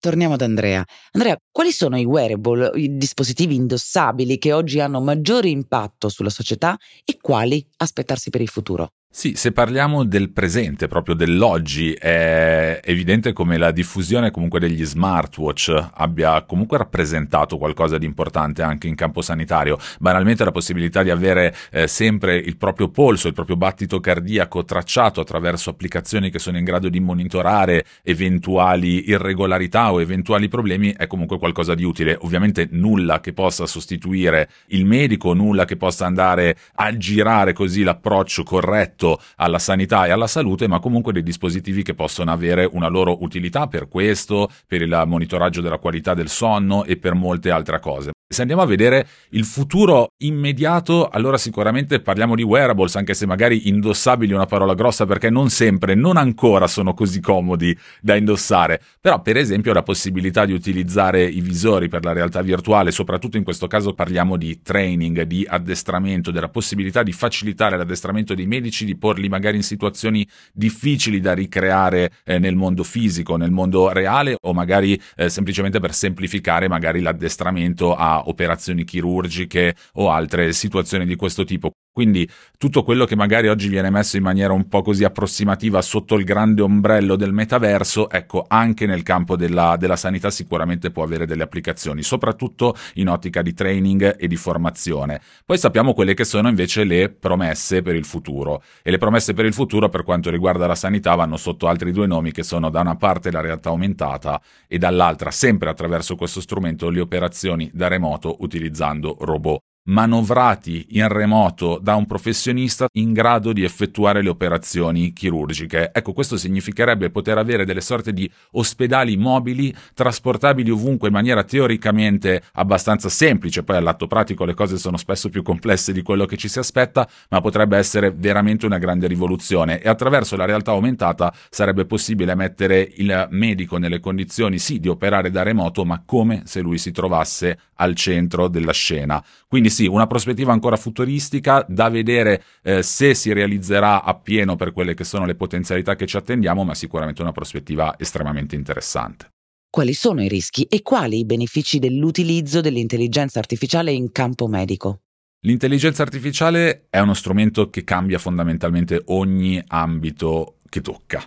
Torniamo 0.02 0.34
ad 0.34 0.40
Andrea. 0.40 0.84
Andrea, 1.12 1.36
quali 1.48 1.70
sono 1.70 1.96
i 1.96 2.04
wearable, 2.04 2.72
i 2.74 2.96
dispositivi 2.96 3.54
indossabili 3.54 4.36
che 4.36 4.52
oggi 4.52 4.80
hanno 4.80 5.00
maggiore 5.00 5.48
impatto 5.48 6.08
sulla 6.08 6.28
società 6.28 6.76
e 7.04 7.18
quali 7.20 7.64
aspettarsi 7.76 8.28
per 8.28 8.40
il 8.40 8.48
futuro? 8.48 8.88
Sì, 9.14 9.34
se 9.36 9.52
parliamo 9.52 10.04
del 10.04 10.30
presente, 10.30 10.88
proprio 10.88 11.14
dell'oggi, 11.14 11.92
è 11.92 12.80
evidente 12.82 13.34
come 13.34 13.58
la 13.58 13.70
diffusione 13.70 14.30
comunque 14.30 14.58
degli 14.58 14.86
smartwatch 14.86 15.90
abbia 15.92 16.42
comunque 16.44 16.78
rappresentato 16.78 17.58
qualcosa 17.58 17.98
di 17.98 18.06
importante 18.06 18.62
anche 18.62 18.88
in 18.88 18.94
campo 18.94 19.20
sanitario. 19.20 19.76
Banalmente 20.00 20.44
la 20.44 20.50
possibilità 20.50 21.02
di 21.02 21.10
avere 21.10 21.54
eh, 21.70 21.86
sempre 21.88 22.36
il 22.36 22.56
proprio 22.56 22.88
polso, 22.88 23.28
il 23.28 23.34
proprio 23.34 23.56
battito 23.56 24.00
cardiaco 24.00 24.64
tracciato 24.64 25.20
attraverso 25.20 25.68
applicazioni 25.68 26.30
che 26.30 26.38
sono 26.38 26.56
in 26.56 26.64
grado 26.64 26.88
di 26.88 26.98
monitorare 26.98 27.84
eventuali 28.02 29.10
irregolarità 29.10 29.92
o 29.92 30.00
eventuali 30.00 30.48
problemi 30.48 30.94
è 30.96 31.06
comunque 31.06 31.36
qualcosa 31.36 31.74
di 31.74 31.84
utile. 31.84 32.16
Ovviamente 32.22 32.66
nulla 32.70 33.20
che 33.20 33.34
possa 33.34 33.66
sostituire 33.66 34.48
il 34.68 34.86
medico, 34.86 35.34
nulla 35.34 35.66
che 35.66 35.76
possa 35.76 36.06
andare 36.06 36.56
a 36.76 36.96
girare 36.96 37.52
così 37.52 37.82
l'approccio 37.82 38.42
corretto 38.42 39.00
rispetto 39.02 39.20
alla 39.36 39.58
sanità 39.58 40.06
e 40.06 40.10
alla 40.10 40.26
salute, 40.26 40.68
ma 40.68 40.78
comunque 40.78 41.12
dei 41.12 41.22
dispositivi 41.22 41.82
che 41.82 41.94
possono 41.94 42.30
avere 42.30 42.68
una 42.70 42.88
loro 42.88 43.22
utilità 43.22 43.66
per 43.66 43.88
questo, 43.88 44.48
per 44.66 44.82
il 44.82 45.02
monitoraggio 45.06 45.60
della 45.60 45.78
qualità 45.78 46.14
del 46.14 46.28
sonno 46.28 46.84
e 46.84 46.96
per 46.96 47.14
molte 47.14 47.50
altre 47.50 47.80
cose. 47.80 48.12
Se 48.32 48.40
andiamo 48.40 48.62
a 48.62 48.66
vedere 48.66 49.06
il 49.32 49.44
futuro 49.44 50.14
immediato, 50.22 51.10
allora 51.10 51.36
sicuramente 51.36 52.00
parliamo 52.00 52.34
di 52.34 52.42
wearables, 52.42 52.96
anche 52.96 53.12
se 53.12 53.26
magari 53.26 53.68
indossabili 53.68 54.32
è 54.32 54.34
una 54.34 54.46
parola 54.46 54.72
grossa 54.72 55.04
perché 55.04 55.28
non 55.28 55.50
sempre, 55.50 55.94
non 55.94 56.16
ancora 56.16 56.66
sono 56.66 56.94
così 56.94 57.20
comodi 57.20 57.76
da 58.00 58.16
indossare. 58.16 58.80
Però 59.02 59.20
per 59.20 59.36
esempio 59.36 59.74
la 59.74 59.82
possibilità 59.82 60.46
di 60.46 60.54
utilizzare 60.54 61.22
i 61.22 61.42
visori 61.42 61.88
per 61.88 62.04
la 62.04 62.12
realtà 62.12 62.40
virtuale, 62.40 62.90
soprattutto 62.90 63.36
in 63.36 63.44
questo 63.44 63.66
caso 63.66 63.92
parliamo 63.92 64.38
di 64.38 64.62
training, 64.62 65.24
di 65.24 65.46
addestramento, 65.46 66.30
della 66.30 66.48
possibilità 66.48 67.02
di 67.02 67.12
facilitare 67.12 67.76
l'addestramento 67.76 68.34
dei 68.34 68.46
medici, 68.46 68.86
di 68.86 68.96
porli 68.96 69.28
magari 69.28 69.58
in 69.58 69.62
situazioni 69.62 70.26
difficili 70.54 71.20
da 71.20 71.34
ricreare 71.34 72.10
eh, 72.24 72.38
nel 72.38 72.56
mondo 72.56 72.82
fisico, 72.82 73.36
nel 73.36 73.50
mondo 73.50 73.92
reale 73.92 74.38
o 74.40 74.54
magari 74.54 74.98
eh, 75.16 75.28
semplicemente 75.28 75.80
per 75.80 75.92
semplificare 75.92 76.66
magari 76.66 77.00
l'addestramento 77.00 77.94
a 77.94 78.20
operazioni 78.28 78.84
chirurgiche 78.84 79.74
o 79.94 80.10
altre 80.10 80.52
situazioni 80.52 81.06
di 81.06 81.16
questo 81.16 81.44
tipo. 81.44 81.72
Quindi 81.94 82.26
tutto 82.56 82.82
quello 82.84 83.04
che 83.04 83.16
magari 83.16 83.48
oggi 83.48 83.68
viene 83.68 83.90
messo 83.90 84.16
in 84.16 84.22
maniera 84.22 84.54
un 84.54 84.66
po' 84.66 84.80
così 84.80 85.04
approssimativa 85.04 85.82
sotto 85.82 86.14
il 86.14 86.24
grande 86.24 86.62
ombrello 86.62 87.16
del 87.16 87.34
metaverso, 87.34 88.08
ecco, 88.08 88.46
anche 88.48 88.86
nel 88.86 89.02
campo 89.02 89.36
della, 89.36 89.76
della, 89.76 89.96
sanità 89.96 90.30
sicuramente 90.30 90.90
può 90.90 91.02
avere 91.02 91.26
delle 91.26 91.42
applicazioni, 91.42 92.02
soprattutto 92.02 92.74
in 92.94 93.10
ottica 93.10 93.42
di 93.42 93.52
training 93.52 94.16
e 94.18 94.26
di 94.26 94.36
formazione. 94.36 95.20
Poi 95.44 95.58
sappiamo 95.58 95.92
quelle 95.92 96.14
che 96.14 96.24
sono 96.24 96.48
invece 96.48 96.84
le 96.84 97.10
promesse 97.10 97.82
per 97.82 97.94
il 97.94 98.06
futuro. 98.06 98.62
E 98.82 98.90
le 98.90 98.96
promesse 98.96 99.34
per 99.34 99.44
il 99.44 99.52
futuro 99.52 99.90
per 99.90 100.02
quanto 100.02 100.30
riguarda 100.30 100.66
la 100.66 100.74
sanità 100.74 101.14
vanno 101.14 101.36
sotto 101.36 101.68
altri 101.68 101.92
due 101.92 102.06
nomi 102.06 102.32
che 102.32 102.42
sono 102.42 102.70
da 102.70 102.80
una 102.80 102.96
parte 102.96 103.30
la 103.30 103.42
realtà 103.42 103.68
aumentata 103.68 104.40
e 104.66 104.78
dall'altra, 104.78 105.30
sempre 105.30 105.68
attraverso 105.68 106.16
questo 106.16 106.40
strumento, 106.40 106.88
le 106.88 107.00
operazioni 107.00 107.70
da 107.74 107.88
remoto 107.88 108.36
utilizzando 108.40 109.14
robot 109.20 109.62
manovrati 109.84 110.86
in 110.90 111.08
remoto 111.08 111.78
da 111.82 111.96
un 111.96 112.06
professionista 112.06 112.86
in 112.92 113.12
grado 113.12 113.52
di 113.52 113.64
effettuare 113.64 114.22
le 114.22 114.28
operazioni 114.28 115.12
chirurgiche. 115.12 115.90
Ecco, 115.92 116.12
questo 116.12 116.36
significherebbe 116.36 117.10
poter 117.10 117.38
avere 117.38 117.64
delle 117.64 117.80
sorte 117.80 118.12
di 118.12 118.30
ospedali 118.52 119.16
mobili 119.16 119.74
trasportabili 119.94 120.70
ovunque 120.70 121.08
in 121.08 121.14
maniera 121.14 121.42
teoricamente 121.42 122.42
abbastanza 122.52 123.08
semplice, 123.08 123.64
poi 123.64 123.76
all'atto 123.76 124.06
pratico 124.06 124.44
le 124.44 124.54
cose 124.54 124.78
sono 124.78 124.96
spesso 124.96 125.28
più 125.28 125.42
complesse 125.42 125.92
di 125.92 126.02
quello 126.02 126.26
che 126.26 126.36
ci 126.36 126.48
si 126.48 126.58
aspetta, 126.58 127.08
ma 127.30 127.40
potrebbe 127.40 127.76
essere 127.76 128.12
veramente 128.12 128.66
una 128.66 128.78
grande 128.78 129.06
rivoluzione 129.06 129.80
e 129.80 129.88
attraverso 129.88 130.36
la 130.36 130.44
realtà 130.44 130.70
aumentata 130.72 131.34
sarebbe 131.50 131.86
possibile 131.86 132.34
mettere 132.34 132.88
il 132.96 133.26
medico 133.30 133.78
nelle 133.78 134.00
condizioni 134.00 134.58
sì 134.58 134.78
di 134.78 134.88
operare 134.88 135.30
da 135.30 135.42
remoto, 135.42 135.84
ma 135.84 136.02
come 136.04 136.42
se 136.44 136.60
lui 136.60 136.78
si 136.78 136.92
trovasse 136.92 137.58
al 137.76 137.94
centro 137.94 138.48
della 138.48 138.72
scena. 138.72 139.22
Quindi 139.48 139.70
sì, 139.72 139.86
una 139.86 140.06
prospettiva 140.06 140.52
ancora 140.52 140.76
futuristica 140.76 141.64
da 141.68 141.88
vedere 141.88 142.44
eh, 142.62 142.82
se 142.84 143.14
si 143.14 143.32
realizzerà 143.32 144.04
appieno 144.04 144.54
per 144.54 144.72
quelle 144.72 144.94
che 144.94 145.02
sono 145.02 145.26
le 145.26 145.34
potenzialità 145.34 145.96
che 145.96 146.06
ci 146.06 146.16
attendiamo, 146.16 146.62
ma 146.62 146.74
sicuramente 146.74 147.22
una 147.22 147.32
prospettiva 147.32 147.96
estremamente 147.98 148.54
interessante. 148.54 149.30
Quali 149.68 149.94
sono 149.94 150.22
i 150.22 150.28
rischi 150.28 150.64
e 150.64 150.82
quali 150.82 151.18
i 151.18 151.24
benefici 151.24 151.78
dell'utilizzo 151.78 152.60
dell'intelligenza 152.60 153.38
artificiale 153.38 153.90
in 153.90 154.12
campo 154.12 154.46
medico? 154.46 155.00
L'intelligenza 155.44 156.02
artificiale 156.02 156.86
è 156.90 157.00
uno 157.00 157.14
strumento 157.14 157.68
che 157.70 157.82
cambia 157.82 158.18
fondamentalmente 158.18 159.02
ogni 159.06 159.60
ambito 159.66 160.58
che 160.68 160.82
tocca. 160.82 161.22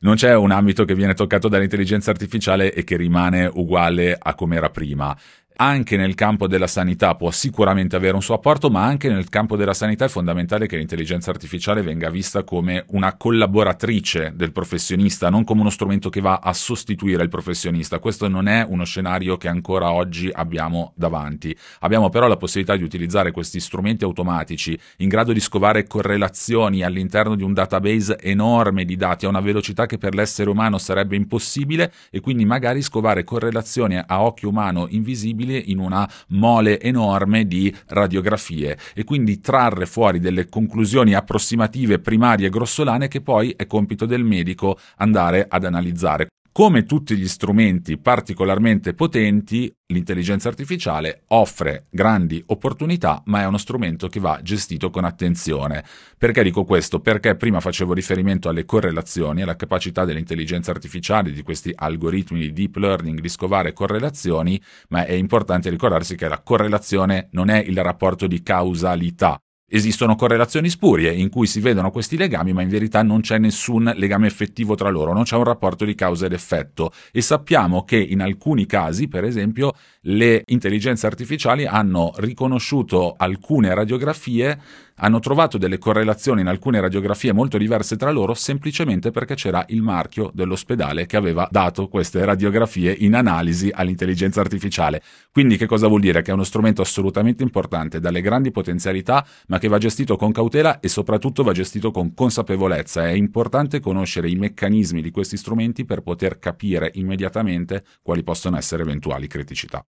Non 0.00 0.14
c'è 0.14 0.36
un 0.36 0.50
ambito 0.50 0.84
che 0.84 0.94
viene 0.94 1.14
toccato 1.14 1.48
dall'intelligenza 1.48 2.10
artificiale 2.10 2.72
e 2.72 2.84
che 2.84 2.96
rimane 2.96 3.50
uguale 3.52 4.16
a 4.16 4.34
come 4.34 4.56
era 4.56 4.70
prima 4.70 5.16
anche 5.56 5.96
nel 5.96 6.14
campo 6.14 6.46
della 6.46 6.66
sanità 6.66 7.14
può 7.14 7.30
sicuramente 7.30 7.96
avere 7.96 8.14
un 8.14 8.22
suo 8.22 8.34
apporto, 8.34 8.68
ma 8.70 8.84
anche 8.84 9.08
nel 9.08 9.28
campo 9.28 9.56
della 9.56 9.74
sanità 9.74 10.04
è 10.04 10.08
fondamentale 10.08 10.66
che 10.66 10.76
l'intelligenza 10.76 11.30
artificiale 11.30 11.82
venga 11.82 12.10
vista 12.10 12.44
come 12.44 12.84
una 12.88 13.16
collaboratrice 13.16 14.32
del 14.34 14.52
professionista, 14.52 15.30
non 15.30 15.44
come 15.44 15.62
uno 15.62 15.70
strumento 15.70 16.10
che 16.10 16.20
va 16.20 16.40
a 16.42 16.52
sostituire 16.52 17.22
il 17.22 17.28
professionista. 17.28 17.98
Questo 17.98 18.28
non 18.28 18.48
è 18.48 18.64
uno 18.68 18.84
scenario 18.84 19.36
che 19.36 19.48
ancora 19.48 19.92
oggi 19.92 20.28
abbiamo 20.32 20.92
davanti. 20.94 21.56
Abbiamo 21.80 22.10
però 22.10 22.28
la 22.28 22.36
possibilità 22.36 22.76
di 22.76 22.82
utilizzare 22.82 23.30
questi 23.30 23.60
strumenti 23.60 24.04
automatici 24.04 24.78
in 24.98 25.08
grado 25.08 25.32
di 25.32 25.40
scovare 25.40 25.86
correlazioni 25.86 26.82
all'interno 26.82 27.34
di 27.34 27.42
un 27.42 27.54
database 27.54 28.18
enorme 28.20 28.84
di 28.84 28.96
dati 28.96 29.24
a 29.24 29.28
una 29.28 29.40
velocità 29.40 29.86
che 29.86 29.96
per 29.96 30.14
l'essere 30.14 30.50
umano 30.50 30.76
sarebbe 30.78 31.16
impossibile 31.16 31.92
e 32.10 32.20
quindi 32.20 32.44
magari 32.44 32.82
scovare 32.82 33.24
correlazioni 33.24 33.98
a 34.04 34.22
occhio 34.22 34.50
umano 34.50 34.86
invisibili 34.90 35.45
disponibile 35.46 35.62
in 35.66 35.78
una 35.78 36.08
mole 36.28 36.80
enorme 36.80 37.46
di 37.46 37.74
radiografie 37.88 38.76
e 38.94 39.04
quindi 39.04 39.40
trarre 39.40 39.86
fuori 39.86 40.18
delle 40.18 40.48
conclusioni 40.48 41.14
approssimative 41.14 42.00
primarie 42.00 42.50
grossolane 42.50 43.08
che 43.08 43.20
poi 43.20 43.54
è 43.56 43.66
compito 43.66 44.04
del 44.06 44.24
medico 44.24 44.78
andare 44.96 45.46
ad 45.48 45.64
analizzare. 45.64 46.28
Come 46.56 46.84
tutti 46.84 47.18
gli 47.18 47.28
strumenti 47.28 47.98
particolarmente 47.98 48.94
potenti, 48.94 49.70
l'intelligenza 49.88 50.48
artificiale 50.48 51.24
offre 51.26 51.84
grandi 51.90 52.42
opportunità, 52.46 53.20
ma 53.26 53.42
è 53.42 53.44
uno 53.44 53.58
strumento 53.58 54.08
che 54.08 54.20
va 54.20 54.40
gestito 54.42 54.88
con 54.88 55.04
attenzione. 55.04 55.84
Perché 56.16 56.42
dico 56.42 56.64
questo? 56.64 57.00
Perché 57.00 57.36
prima 57.36 57.60
facevo 57.60 57.92
riferimento 57.92 58.48
alle 58.48 58.64
correlazioni, 58.64 59.42
alla 59.42 59.54
capacità 59.54 60.06
dell'intelligenza 60.06 60.70
artificiale, 60.70 61.30
di 61.30 61.42
questi 61.42 61.74
algoritmi 61.74 62.40
di 62.40 62.52
deep 62.54 62.76
learning 62.76 63.20
di 63.20 63.28
scovare 63.28 63.74
correlazioni, 63.74 64.58
ma 64.88 65.04
è 65.04 65.12
importante 65.12 65.68
ricordarsi 65.68 66.16
che 66.16 66.26
la 66.26 66.40
correlazione 66.40 67.28
non 67.32 67.50
è 67.50 67.58
il 67.58 67.76
rapporto 67.82 68.26
di 68.26 68.42
causalità, 68.42 69.38
Esistono 69.68 70.14
correlazioni 70.14 70.68
spurie 70.68 71.12
in 71.12 71.28
cui 71.28 71.48
si 71.48 71.58
vedono 71.58 71.90
questi 71.90 72.16
legami, 72.16 72.52
ma 72.52 72.62
in 72.62 72.68
verità 72.68 73.02
non 73.02 73.20
c'è 73.20 73.36
nessun 73.38 73.92
legame 73.96 74.28
effettivo 74.28 74.76
tra 74.76 74.90
loro, 74.90 75.12
non 75.12 75.24
c'è 75.24 75.34
un 75.34 75.42
rapporto 75.42 75.84
di 75.84 75.96
causa 75.96 76.26
ed 76.26 76.32
effetto. 76.32 76.92
E 77.10 77.20
sappiamo 77.20 77.82
che 77.82 77.96
in 77.96 78.20
alcuni 78.20 78.64
casi, 78.66 79.08
per 79.08 79.24
esempio, 79.24 79.72
le 80.02 80.44
intelligenze 80.46 81.08
artificiali 81.08 81.66
hanno 81.66 82.12
riconosciuto 82.18 83.14
alcune 83.16 83.74
radiografie 83.74 84.56
hanno 84.98 85.18
trovato 85.18 85.58
delle 85.58 85.78
correlazioni 85.78 86.40
in 86.40 86.46
alcune 86.46 86.80
radiografie 86.80 87.32
molto 87.32 87.58
diverse 87.58 87.96
tra 87.96 88.10
loro 88.10 88.34
semplicemente 88.34 89.10
perché 89.10 89.34
c'era 89.34 89.64
il 89.68 89.82
marchio 89.82 90.30
dell'ospedale 90.32 91.06
che 91.06 91.16
aveva 91.16 91.48
dato 91.50 91.88
queste 91.88 92.24
radiografie 92.24 92.92
in 92.92 93.14
analisi 93.14 93.70
all'intelligenza 93.72 94.40
artificiale. 94.40 95.02
Quindi 95.30 95.56
che 95.56 95.66
cosa 95.66 95.88
vuol 95.88 96.00
dire? 96.00 96.22
Che 96.22 96.30
è 96.30 96.34
uno 96.34 96.44
strumento 96.44 96.82
assolutamente 96.82 97.42
importante, 97.42 98.00
dalle 98.00 98.20
grandi 98.20 98.50
potenzialità, 98.50 99.26
ma 99.48 99.58
che 99.58 99.68
va 99.68 99.78
gestito 99.78 100.16
con 100.16 100.32
cautela 100.32 100.80
e 100.80 100.88
soprattutto 100.88 101.42
va 101.42 101.52
gestito 101.52 101.90
con 101.90 102.14
consapevolezza. 102.14 103.06
È 103.06 103.12
importante 103.12 103.80
conoscere 103.80 104.30
i 104.30 104.36
meccanismi 104.36 105.02
di 105.02 105.10
questi 105.10 105.36
strumenti 105.36 105.84
per 105.84 106.00
poter 106.00 106.38
capire 106.38 106.90
immediatamente 106.94 107.84
quali 108.02 108.22
possono 108.22 108.56
essere 108.56 108.82
eventuali 108.82 109.26
criticità. 109.26 109.84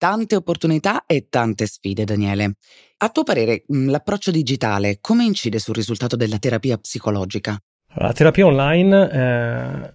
Tante 0.00 0.34
opportunità 0.34 1.04
e 1.04 1.26
tante 1.28 1.66
sfide, 1.66 2.04
Daniele. 2.04 2.54
A 2.96 3.10
tuo 3.10 3.22
parere, 3.22 3.64
mm, 3.70 3.90
l'approccio 3.90 4.30
digitale 4.30 4.96
come 4.98 5.24
incide 5.24 5.58
sul 5.58 5.74
risultato 5.74 6.16
della 6.16 6.38
terapia 6.38 6.78
psicologica? 6.78 7.58
La 7.96 8.10
terapia 8.14 8.46
online 8.46 9.10
eh, 9.12 9.92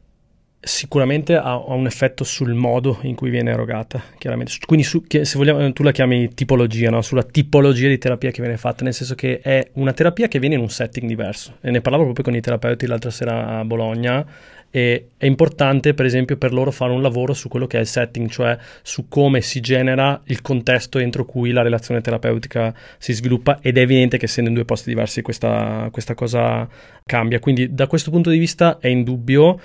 sicuramente 0.60 1.36
ha, 1.36 1.54
ha, 1.54 1.74
un 1.74 1.88
effetto 1.88 2.24
sul 2.24 2.54
modo 2.54 3.00
in 3.02 3.16
cui 3.16 3.32
viene 3.32 3.50
erogata, 3.50 4.00
chiaramente. 4.20 4.52
Quindi 4.64 4.86
su, 4.86 5.04
se 5.08 5.38
vogliamo, 5.40 5.74
tu 5.74 5.82
la 5.82 5.92
chiami 5.92 6.36
tipologia, 6.36 6.92
no? 6.92 7.02
sulla 7.02 7.24
tipologia 7.24 7.88
di 7.88 7.98
terapia 7.98 8.30
che 8.30 8.44
viene 8.44 8.58
fatta, 8.58 8.84
nel 8.84 8.94
senso 8.94 9.16
che 9.16 9.40
è 9.40 9.72
una 9.74 9.94
terapia 9.94 10.28
che 10.28 10.38
viene 10.38 10.54
in 10.54 10.62
un 10.62 10.70
setting 10.70 11.08
diverso. 11.08 11.58
E 11.62 11.72
ne 11.72 11.82
parlavo 11.82 12.04
proprio 12.04 12.26
con 12.26 12.36
i 12.36 12.42
terapeuti 12.42 12.86
l'altra 12.86 13.10
sera 13.10 13.58
a 13.58 13.66
Bologna 13.66 14.24
e 14.70 15.10
è 15.18 15.26
importante 15.26 15.94
per 15.94 16.06
esempio 16.06 16.38
per 16.38 16.52
loro 16.52 16.70
fare 16.72 16.92
un 16.92 17.02
lavoro 17.02 17.34
su 17.34 17.48
quello 17.48 17.68
che 17.68 17.78
è 17.78 17.82
il 17.82 17.88
setting, 17.88 18.30
cioè 18.30 18.58
su 18.82 19.08
come 19.08 19.42
si 19.42 19.62
genera 19.62 20.22
il 20.26 20.42
contesto 20.42 21.00
entro 21.00 21.26
cui 21.26 21.52
la 21.52 21.62
relazione 21.62 22.02
terapeutica 22.02 22.74
si 22.98 23.14
sviluppa 23.14 23.60
ed 23.62 23.78
è 23.78 23.82
evidente 23.82 24.18
che 24.18 24.26
essendo 24.26 24.50
in 24.50 24.56
due 24.56 24.66
posti 24.66 24.90
diversi 24.90 25.22
questa, 25.22 25.88
questa 25.92 26.14
cosa 26.14 26.68
cambia. 27.06 27.40
Quindi 27.40 27.74
da 27.74 27.88
questo 27.88 28.12
punto 28.12 28.30
di 28.30 28.38
vista 28.38 28.78
è 28.80 28.88
indubbio. 28.88 29.60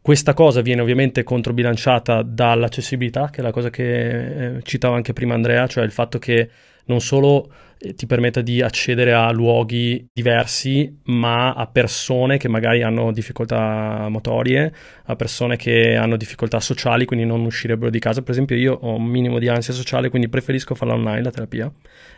Questa 0.00 0.34
cosa 0.34 0.60
viene 0.60 0.82
ovviamente 0.82 1.22
controbilanciata 1.22 2.22
dall'accessibilità, 2.22 3.30
che 3.30 3.40
è 3.40 3.42
la 3.42 3.52
cosa 3.52 3.70
che 3.70 4.56
eh, 4.56 4.62
citava 4.62 4.96
anche 4.96 5.14
prima 5.14 5.32
Andrea, 5.32 5.66
cioè 5.66 5.82
il 5.82 5.92
fatto 5.92 6.18
che 6.18 6.50
non 6.86 7.00
solo 7.00 7.50
eh, 7.78 7.94
ti 7.94 8.06
permetta 8.06 8.40
di 8.40 8.62
accedere 8.62 9.12
a 9.12 9.30
luoghi 9.30 10.06
diversi, 10.12 11.00
ma 11.04 11.52
a 11.52 11.66
persone 11.66 12.38
che 12.38 12.48
magari 12.48 12.82
hanno 12.82 13.12
difficoltà 13.12 14.08
motorie, 14.08 14.72
a 15.04 15.16
persone 15.16 15.56
che 15.56 15.96
hanno 15.96 16.16
difficoltà 16.16 16.60
sociali, 16.60 17.04
quindi 17.04 17.26
non 17.26 17.44
uscirebbero 17.44 17.90
di 17.90 17.98
casa. 17.98 18.22
Per 18.22 18.30
esempio, 18.30 18.56
io 18.56 18.74
ho 18.74 18.94
un 18.96 19.04
minimo 19.04 19.38
di 19.38 19.48
ansia 19.48 19.74
sociale, 19.74 20.08
quindi 20.08 20.28
preferisco 20.28 20.74
farla 20.74 20.94
online 20.94 21.22
la 21.22 21.30
terapia 21.30 21.72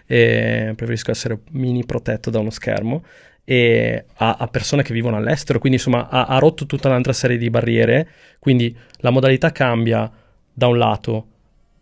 e 0.06 0.72
preferisco 0.76 1.10
essere 1.10 1.40
mini 1.50 1.84
protetto 1.84 2.30
da 2.30 2.38
uno 2.38 2.50
schermo 2.50 3.02
e 3.48 4.04
a, 4.14 4.36
a, 4.40 4.48
persone 4.48 4.82
che 4.82 4.92
vivono 4.92 5.16
all'estero, 5.16 5.60
quindi 5.60 5.78
insomma 5.78 6.08
ha, 6.08 6.24
ha 6.24 6.38
rotto 6.38 6.66
tutta 6.66 6.88
un'altra 6.88 7.12
serie 7.12 7.38
di 7.38 7.48
barriere, 7.48 8.08
quindi 8.40 8.76
la 8.98 9.10
modalità 9.10 9.52
cambia 9.52 10.10
da 10.52 10.66
un 10.66 10.78
lato 10.78 11.26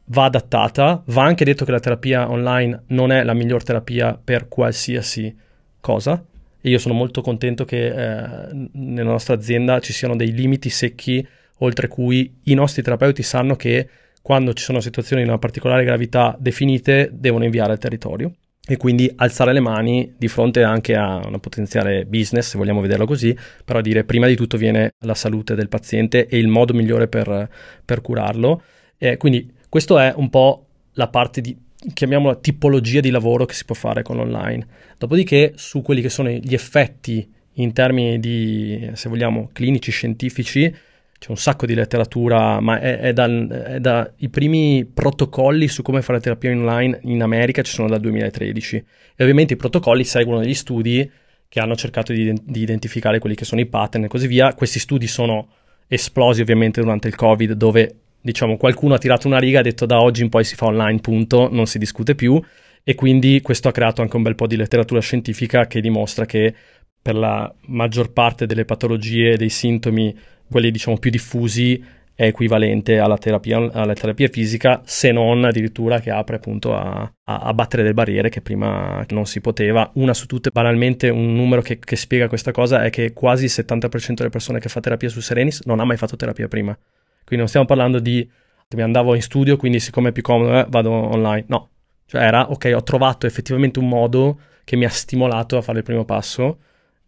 va 0.07 0.25
adattata, 0.25 1.03
va 1.07 1.23
anche 1.23 1.45
detto 1.45 1.65
che 1.65 1.71
la 1.71 1.81
terapia 1.81 2.31
online 2.31 2.85
non 2.89 3.11
è 3.11 3.23
la 3.23 3.35
miglior 3.35 3.63
terapia 3.63 4.19
per 4.23 4.49
qualsiasi 4.49 5.35
cosa 5.81 6.25
e 6.61 6.71
io 6.71 6.79
sono 6.79 6.95
molto 6.95 7.21
contento 7.21 7.65
che 7.65 7.87
eh, 7.87 8.69
nella 8.73 9.11
nostra 9.11 9.35
azienda 9.35 9.81
ci 9.81 9.93
siano 9.93 10.17
dei 10.17 10.33
limiti 10.33 10.71
secchi 10.71 11.27
oltre 11.59 11.89
cui 11.89 12.39
i 12.45 12.55
nostri 12.55 12.83
terapeuti 12.83 13.23
sanno 13.23 13.55
che 13.57 13.89
quando 14.23 14.55
ci 14.55 14.65
sono 14.65 14.81
situazioni 14.81 15.23
di 15.23 15.29
una 15.29 15.39
particolare 15.39 15.85
gravità 15.85 16.35
definite 16.39 17.11
devono 17.13 17.45
inviare 17.45 17.73
al 17.73 17.79
territorio 17.79 18.33
e 18.67 18.79
quindi 18.79 19.13
alzare 19.17 19.53
le 19.53 19.61
mani 19.61 20.15
di 20.17 20.27
fronte 20.29 20.63
anche 20.63 20.95
a 20.97 21.21
una 21.27 21.39
potenziale 21.39 22.07
business, 22.07 22.49
se 22.49 22.57
vogliamo 22.57 22.81
vederlo 22.81 23.05
così, 23.05 23.37
però 23.63 23.83
dire 23.83 24.05
prima 24.05 24.27
di 24.27 24.35
tutto 24.35 24.57
viene 24.57 24.95
la 25.01 25.15
salute 25.15 25.55
del 25.55 25.69
paziente 25.69 26.27
e 26.27 26.39
il 26.39 26.49
modo 26.49 26.73
migliore 26.73 27.07
per, 27.07 27.51
per 27.85 28.01
curarlo. 28.01 28.63
E 28.97 29.19
quindi 29.19 29.53
questo 29.75 29.99
è 29.99 30.13
un 30.15 30.31
po' 30.31 30.67
la 30.93 31.09
parte 31.09 31.41
di, 31.41 31.57
chiamiamola 31.93 32.37
tipologia 32.37 33.01
di 33.01 33.11
lavoro 33.11 33.45
che 33.45 33.55
si 33.55 33.65
può 33.65 33.75
fare 33.75 34.05
con 34.05 34.15
l'online. 34.15 34.65
Dopodiché 34.97 35.55
su 35.57 35.83
quelli 35.83 36.01
che 36.01 36.11
sono 36.11 36.29
gli 36.29 36.55
effetti 36.55 37.29
in 37.55 37.73
termini 37.73 38.21
di, 38.21 38.89
se 38.93 39.09
vogliamo, 39.09 39.51
clinici, 39.53 39.91
scientifici, 39.91 40.73
c'è 41.19 41.27
un 41.29 41.37
sacco 41.37 41.67
di 41.67 41.75
letteratura, 41.75 42.61
ma 42.61 42.79
è, 42.79 43.01
è, 43.01 43.13
dal, 43.13 43.49
è 43.49 43.81
da 43.81 44.13
primi 44.31 44.85
protocolli 44.85 45.67
su 45.67 45.83
come 45.83 46.03
fare 46.03 46.21
terapia 46.21 46.53
online 46.53 47.01
in 47.03 47.21
America 47.21 47.61
ci 47.63 47.73
sono 47.73 47.89
dal 47.89 47.99
2013 47.99 48.77
e 49.17 49.23
ovviamente 49.25 49.55
i 49.55 49.57
protocolli 49.57 50.05
seguono 50.05 50.39
degli 50.39 50.55
studi 50.55 51.11
che 51.49 51.59
hanno 51.59 51.75
cercato 51.75 52.13
di, 52.13 52.33
di 52.45 52.61
identificare 52.61 53.19
quelli 53.19 53.35
che 53.35 53.45
sono 53.45 53.61
i 53.61 53.67
pattern 53.67 54.05
e 54.05 54.07
così 54.07 54.29
via. 54.29 54.55
Questi 54.55 54.79
studi 54.79 55.09
sono 55.09 55.49
esplosi 55.89 56.43
ovviamente 56.43 56.81
durante 56.81 57.09
il 57.09 57.17
Covid 57.17 57.55
dove 57.55 57.97
diciamo 58.25 58.57
qualcuno 58.57 58.95
ha 58.95 58.99
tirato 58.99 59.27
una 59.27 59.39
riga 59.39 59.59
e 59.59 59.61
ha 59.61 59.65
detto 59.65 59.85
da 59.85 60.01
oggi 60.01 60.23
in 60.23 60.31
poi 60.31 60.45
si 60.45 60.55
fa 60.55 60.65
online 60.65 61.01
punto, 61.01 61.49
non 61.53 61.67
si 61.67 61.79
discute 61.79 62.15
più 62.15 62.41
e 62.83 62.95
quindi 62.95 63.43
questo 63.43 63.69
ha 63.69 63.73
creato 63.73 64.01
anche 64.01 64.17
un 64.17 64.23
bel 64.23 64.35
po' 64.35 64.47
di 64.47 64.57
letteratura 64.57 65.01
scientifica 65.01 65.67
che 65.67 65.83
dimostra 65.83 66.25
che 66.25 66.55
per 67.03 67.17
la 67.17 67.53
maggior 67.67 68.13
parte 68.13 68.47
delle 68.47 68.65
patologie 68.65 69.33
e 69.33 69.37
dei 69.37 69.51
sintomi 69.51 70.17
quelli 70.51 70.71
diciamo 70.71 70.97
più 70.97 71.11
diffusi 71.11 71.85
è 72.15 72.27
equivalente 72.27 72.99
alla 72.99 73.19
terapia, 73.19 73.59
alla 73.73 73.93
terapia 73.93 74.29
fisica, 74.29 74.81
se 74.85 75.11
non 75.11 75.45
addirittura 75.45 75.99
che 75.99 76.11
apre 76.11 76.37
appunto 76.37 76.75
a, 76.75 77.01
a, 77.25 77.39
a, 77.41 77.53
battere 77.53 77.83
delle 77.83 77.95
barriere 77.95 78.29
che 78.29 78.41
prima 78.41 79.05
non 79.09 79.27
si 79.27 79.41
poteva. 79.41 79.91
Una 79.95 80.15
su 80.15 80.27
tutte, 80.27 80.51
banalmente, 80.51 81.09
un 81.09 81.35
numero 81.35 81.61
che, 81.61 81.81
che, 81.81 81.97
spiega 81.97 82.29
questa 82.29 82.53
cosa 82.53 82.85
è 82.85 82.91
che 82.91 83.13
quasi 83.13 83.47
il 83.47 83.51
70% 83.53 84.15
delle 84.15 84.29
persone 84.29 84.61
che 84.61 84.69
fa 84.69 84.81
terapia 84.81 85.09
su 85.09 85.21
Serenis 85.21 85.63
non 85.65 85.81
ha 85.81 85.85
mai 85.85 85.97
fatto 85.97 86.15
terapia 86.15 86.47
prima. 86.47 86.79
Quindi 87.25 87.39
non 87.39 87.49
stiamo 87.49 87.67
parlando 87.67 87.99
di 87.99 88.29
mi 88.75 88.83
andavo 88.83 89.15
in 89.15 89.23
studio, 89.23 89.57
quindi 89.57 89.81
siccome 89.81 90.09
è 90.09 90.13
più 90.13 90.23
comodo 90.23 90.59
eh, 90.59 90.67
vado 90.69 90.91
online. 90.91 91.45
No, 91.49 91.71
cioè 92.07 92.23
era 92.23 92.51
ok, 92.51 92.73
ho 92.75 92.83
trovato 92.83 93.27
effettivamente 93.27 93.79
un 93.79 93.89
modo 93.89 94.39
che 94.65 94.77
mi 94.77 94.85
ha 94.85 94.89
stimolato 94.89 95.57
a 95.57 95.63
fare 95.63 95.79
il 95.79 95.85
primo 95.85 96.05
passo 96.05 96.59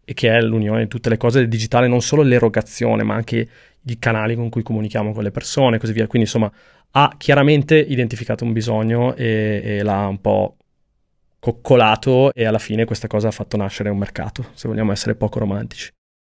e 0.05 0.15
che 0.15 0.31
è 0.31 0.41
l'unione 0.41 0.83
di 0.83 0.89
tutte 0.89 1.09
le 1.09 1.17
cose 1.17 1.41
del 1.41 1.49
digitale, 1.49 1.89
non 1.89 2.01
solo 2.01 2.23
l'erogazione, 2.23 3.03
ma 3.03 3.15
anche 3.15 3.49
i 3.83 3.99
canali 3.99 4.37
con 4.37 4.49
cui 4.49 4.63
comunichiamo 4.63 5.13
con 5.13 5.23
le 5.23 5.31
persone 5.31 5.77
e 5.77 5.79
così 5.81 5.93
via. 5.93 6.07
Quindi, 6.07 6.29
insomma, 6.29 6.51
ha 6.93 7.15
chiaramente 7.19 7.77
identificato 7.77 8.45
un 8.45 8.53
bisogno 8.53 9.15
e, 9.17 9.61
e 9.65 9.83
l'ha 9.83 10.07
un 10.07 10.21
po' 10.21 10.57
coccolato 11.39 12.33
e 12.33 12.45
alla 12.45 12.59
fine 12.59 12.85
questa 12.85 13.09
cosa 13.09 13.29
ha 13.29 13.33
fatto 13.33 13.57
nascere 13.57 13.91
un 13.91 13.99
mercato, 13.99 14.47
se 14.55 14.69
vogliamo 14.69 14.93
essere 14.93 15.15
poco 15.15 15.39
romantici. 15.39 15.96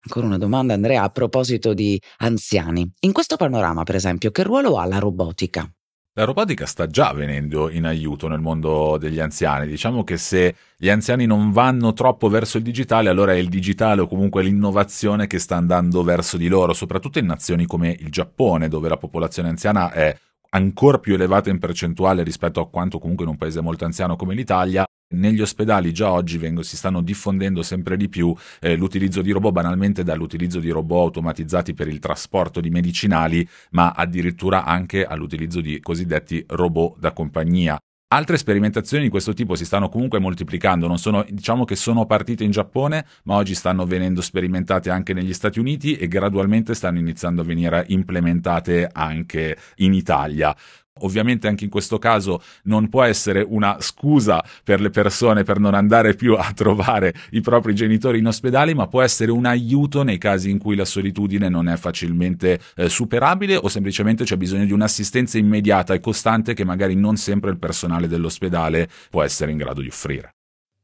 Ancora 0.08 0.26
una 0.26 0.38
domanda 0.38 0.72
Andrea 0.72 1.02
a 1.02 1.10
proposito 1.10 1.74
di 1.74 2.00
anziani. 2.20 2.90
In 3.00 3.12
questo 3.12 3.36
panorama, 3.36 3.82
per 3.82 3.94
esempio, 3.94 4.30
che 4.30 4.42
ruolo 4.42 4.78
ha 4.78 4.86
la 4.86 4.98
robotica? 4.98 5.70
La 6.14 6.24
robotica 6.24 6.64
sta 6.64 6.86
già 6.86 7.12
venendo 7.12 7.68
in 7.68 7.84
aiuto 7.84 8.26
nel 8.26 8.40
mondo 8.40 8.96
degli 8.96 9.20
anziani. 9.20 9.66
Diciamo 9.66 10.04
che 10.04 10.16
se 10.16 10.54
gli 10.78 10.88
anziani 10.88 11.26
non 11.26 11.52
vanno 11.52 11.92
troppo 11.92 12.30
verso 12.30 12.56
il 12.56 12.62
digitale, 12.62 13.10
allora 13.10 13.32
è 13.32 13.36
il 13.36 13.50
digitale 13.50 14.00
o 14.00 14.08
comunque 14.08 14.42
l'innovazione 14.42 15.26
che 15.26 15.38
sta 15.38 15.56
andando 15.56 16.02
verso 16.02 16.38
di 16.38 16.48
loro, 16.48 16.72
soprattutto 16.72 17.18
in 17.18 17.26
nazioni 17.26 17.66
come 17.66 17.94
il 18.00 18.08
Giappone, 18.08 18.68
dove 18.68 18.88
la 18.88 18.96
popolazione 18.96 19.50
anziana 19.50 19.92
è 19.92 20.18
ancora 20.50 20.98
più 20.98 21.12
elevata 21.12 21.50
in 21.50 21.58
percentuale 21.58 22.22
rispetto 22.22 22.60
a 22.60 22.70
quanto 22.70 22.98
comunque 22.98 23.24
in 23.26 23.30
un 23.32 23.36
paese 23.36 23.60
molto 23.60 23.84
anziano 23.84 24.16
come 24.16 24.34
l'Italia. 24.34 24.86
Negli 25.10 25.40
ospedali 25.40 25.94
già 25.94 26.12
oggi 26.12 26.36
vengo, 26.36 26.62
si 26.62 26.76
stanno 26.76 27.00
diffondendo 27.00 27.62
sempre 27.62 27.96
di 27.96 28.10
più 28.10 28.34
eh, 28.60 28.76
l'utilizzo 28.76 29.22
di 29.22 29.30
robot, 29.30 29.52
banalmente 29.52 30.04
dall'utilizzo 30.04 30.60
di 30.60 30.68
robot 30.68 31.04
automatizzati 31.04 31.72
per 31.72 31.88
il 31.88 31.98
trasporto 31.98 32.60
di 32.60 32.68
medicinali, 32.68 33.48
ma 33.70 33.92
addirittura 33.92 34.64
anche 34.64 35.06
all'utilizzo 35.06 35.62
di 35.62 35.80
cosiddetti 35.80 36.44
robot 36.46 36.98
da 36.98 37.12
compagnia. 37.12 37.78
Altre 38.10 38.36
sperimentazioni 38.36 39.04
di 39.04 39.08
questo 39.08 39.32
tipo 39.32 39.54
si 39.54 39.64
stanno 39.64 39.88
comunque 39.88 40.18
moltiplicando, 40.18 40.94
sono, 40.98 41.24
diciamo 41.28 41.64
che 41.64 41.76
sono 41.76 42.04
partite 42.04 42.44
in 42.44 42.50
Giappone, 42.50 43.06
ma 43.24 43.36
oggi 43.36 43.54
stanno 43.54 43.86
venendo 43.86 44.20
sperimentate 44.20 44.90
anche 44.90 45.14
negli 45.14 45.32
Stati 45.32 45.58
Uniti 45.58 45.96
e 45.96 46.06
gradualmente 46.06 46.74
stanno 46.74 46.98
iniziando 46.98 47.40
a 47.40 47.44
venire 47.44 47.84
implementate 47.88 48.88
anche 48.92 49.56
in 49.76 49.94
Italia. 49.94 50.54
Ovviamente 51.02 51.48
anche 51.48 51.64
in 51.64 51.70
questo 51.70 51.98
caso 51.98 52.42
non 52.64 52.88
può 52.88 53.02
essere 53.02 53.44
una 53.46 53.76
scusa 53.80 54.42
per 54.64 54.80
le 54.80 54.90
persone 54.90 55.42
per 55.42 55.58
non 55.58 55.74
andare 55.74 56.14
più 56.14 56.34
a 56.34 56.52
trovare 56.54 57.14
i 57.30 57.40
propri 57.40 57.74
genitori 57.74 58.18
in 58.18 58.26
ospedale, 58.26 58.74
ma 58.74 58.86
può 58.88 59.02
essere 59.02 59.30
un 59.30 59.46
aiuto 59.46 60.02
nei 60.02 60.18
casi 60.18 60.50
in 60.50 60.58
cui 60.58 60.76
la 60.76 60.84
solitudine 60.84 61.48
non 61.48 61.68
è 61.68 61.76
facilmente 61.76 62.60
eh, 62.76 62.88
superabile 62.88 63.56
o 63.56 63.68
semplicemente 63.68 64.24
c'è 64.24 64.36
bisogno 64.36 64.64
di 64.64 64.72
un'assistenza 64.72 65.38
immediata 65.38 65.94
e 65.94 66.00
costante 66.00 66.54
che 66.54 66.64
magari 66.64 66.94
non 66.94 67.16
sempre 67.16 67.50
il 67.50 67.58
personale 67.58 68.08
dell'ospedale 68.08 68.88
può 69.10 69.22
essere 69.22 69.50
in 69.50 69.58
grado 69.58 69.80
di 69.80 69.88
offrire. 69.88 70.34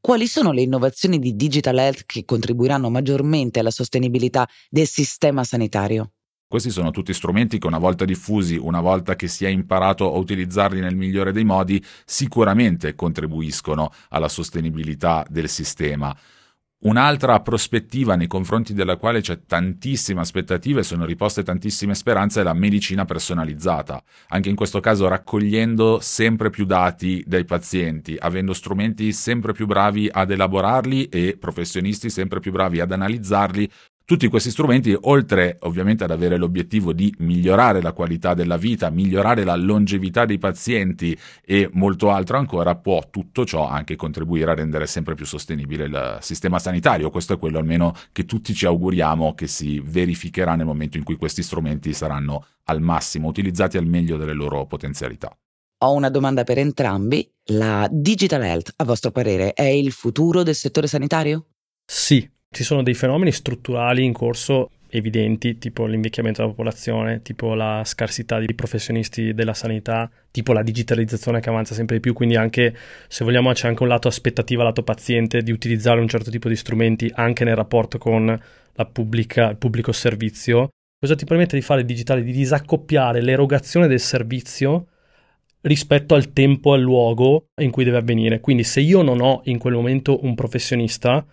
Quali 0.05 0.27
sono 0.27 0.51
le 0.51 0.61
innovazioni 0.61 1.17
di 1.17 1.35
Digital 1.35 1.79
Health 1.79 2.03
che 2.05 2.25
contribuiranno 2.25 2.91
maggiormente 2.91 3.59
alla 3.59 3.71
sostenibilità 3.71 4.47
del 4.69 4.85
sistema 4.85 5.43
sanitario? 5.43 6.11
Questi 6.47 6.69
sono 6.69 6.91
tutti 6.91 7.11
strumenti 7.11 7.57
che 7.57 7.65
una 7.65 7.79
volta 7.79 8.05
diffusi, 8.05 8.55
una 8.55 8.79
volta 8.79 9.15
che 9.15 9.27
si 9.27 9.45
è 9.45 9.49
imparato 9.49 10.13
a 10.13 10.17
utilizzarli 10.17 10.79
nel 10.79 10.95
migliore 10.95 11.31
dei 11.31 11.43
modi, 11.43 11.83
sicuramente 12.05 12.93
contribuiscono 12.93 13.91
alla 14.09 14.29
sostenibilità 14.29 15.25
del 15.27 15.49
sistema. 15.49 16.15
Un'altra 16.85 17.39
prospettiva 17.39 18.15
nei 18.15 18.27
confronti 18.27 18.73
della 18.73 18.97
quale 18.97 19.21
c'è 19.21 19.45
tantissime 19.47 20.19
aspettative 20.19 20.81
e 20.81 20.83
sono 20.83 21.05
riposte 21.05 21.41
tantissime 21.41 21.95
speranze 21.95 22.41
è 22.41 22.43
la 22.43 22.53
medicina 22.53 23.05
personalizzata, 23.05 24.03
anche 24.27 24.49
in 24.49 24.55
questo 24.55 24.79
caso 24.81 25.07
raccogliendo 25.07 25.99
sempre 25.99 26.51
più 26.51 26.65
dati 26.65 27.23
dai 27.25 27.43
pazienti, 27.43 28.15
avendo 28.19 28.53
strumenti 28.53 29.13
sempre 29.13 29.51
più 29.53 29.65
bravi 29.65 30.07
ad 30.11 30.29
elaborarli 30.29 31.05
e 31.05 31.37
professionisti 31.39 32.11
sempre 32.11 32.39
più 32.39 32.51
bravi 32.51 32.79
ad 32.79 32.91
analizzarli 32.91 33.67
tutti 34.05 34.27
questi 34.27 34.51
strumenti, 34.51 34.95
oltre 35.01 35.57
ovviamente 35.61 36.03
ad 36.03 36.11
avere 36.11 36.37
l'obiettivo 36.37 36.93
di 36.93 37.13
migliorare 37.19 37.81
la 37.81 37.91
qualità 37.91 38.35
della 38.35 38.55
vita, 38.55 38.91
migliorare 38.91 39.43
la 39.43 39.55
longevità 39.55 40.25
dei 40.25 40.37
pazienti 40.37 41.17
e 41.43 41.69
molto 41.73 42.11
altro 42.11 42.37
ancora, 42.37 42.75
può 42.75 43.01
tutto 43.09 43.45
ciò 43.45 43.67
anche 43.67 43.95
contribuire 43.95 44.51
a 44.51 44.53
rendere 44.53 44.85
sempre 44.85 45.15
più 45.15 45.25
sostenibile 45.25 45.85
il 45.85 46.17
sistema 46.21 46.59
sanitario. 46.59 47.09
Questo 47.09 47.33
è 47.33 47.37
quello 47.39 47.57
almeno 47.57 47.93
che 48.11 48.25
tutti 48.25 48.53
ci 48.53 48.67
auguriamo 48.67 49.33
che 49.33 49.47
si 49.47 49.81
verificherà 49.83 50.53
nel 50.53 50.67
momento 50.67 50.97
in 50.97 51.03
cui 51.03 51.15
questi 51.15 51.41
strumenti 51.41 51.91
saranno 51.91 52.45
al 52.65 52.81
massimo 52.81 53.27
utilizzati 53.27 53.77
al 53.77 53.87
meglio 53.87 54.17
delle 54.17 54.33
loro 54.33 54.67
potenzialità. 54.67 55.35
Ho 55.83 55.93
una 55.93 56.09
domanda 56.09 56.43
per 56.43 56.59
entrambi. 56.59 57.27
La 57.49 57.87
digital 57.91 58.43
health, 58.43 58.73
a 58.77 58.83
vostro 58.85 59.11
parere, 59.11 59.53
è 59.53 59.63
il 59.63 59.91
futuro 59.91 60.43
del 60.43 60.55
settore 60.55 60.87
sanitario? 60.87 61.47
Sì, 61.85 62.27
ci 62.55 62.63
sono 62.63 62.83
dei 62.83 62.93
fenomeni 62.93 63.33
strutturali 63.33 64.05
in 64.05 64.13
corso 64.13 64.69
evidenti, 64.87 65.57
tipo 65.57 65.85
l'invecchiamento 65.85 66.39
della 66.39 66.53
popolazione, 66.53 67.21
tipo 67.21 67.53
la 67.53 67.81
scarsità 67.83 68.39
di 68.39 68.53
professionisti 68.55 69.33
della 69.33 69.53
sanità, 69.53 70.09
tipo 70.31 70.53
la 70.53 70.63
digitalizzazione 70.63 71.41
che 71.41 71.49
avanza 71.49 71.73
sempre 71.73 71.95
di 71.97 72.01
più, 72.01 72.13
quindi 72.13 72.37
anche 72.37 72.73
se 73.09 73.25
vogliamo 73.25 73.51
c'è 73.51 73.67
anche 73.67 73.83
un 73.83 73.89
lato 73.89 74.07
aspettativa, 74.07 74.63
lato 74.63 74.83
paziente 74.83 75.41
di 75.41 75.51
utilizzare 75.51 75.99
un 75.99 76.07
certo 76.07 76.31
tipo 76.31 76.47
di 76.47 76.55
strumenti 76.55 77.11
anche 77.13 77.43
nel 77.43 77.57
rapporto 77.57 77.97
con 77.97 78.39
pubblica, 78.89 79.49
il 79.49 79.57
pubblico 79.57 79.91
servizio. 79.91 80.69
Cosa 80.97 81.15
ti 81.15 81.25
permette 81.25 81.57
di 81.57 81.61
fare 81.61 81.81
il 81.81 81.85
digitale? 81.85 82.23
Di 82.23 82.31
disaccoppiare 82.31 83.21
l'erogazione 83.21 83.87
del 83.87 83.99
servizio 83.99 84.87
rispetto 85.61 86.15
al 86.15 86.31
tempo 86.31 86.73
e 86.73 86.77
al 86.77 86.83
luogo 86.83 87.47
in 87.61 87.69
cui 87.69 87.83
deve 87.83 87.97
avvenire. 87.97 88.39
Quindi 88.39 88.63
se 88.63 88.79
io 88.79 89.01
non 89.01 89.19
ho 89.19 89.41
in 89.45 89.57
quel 89.57 89.73
momento 89.73 90.23
un 90.23 90.35
professionista, 90.35 91.25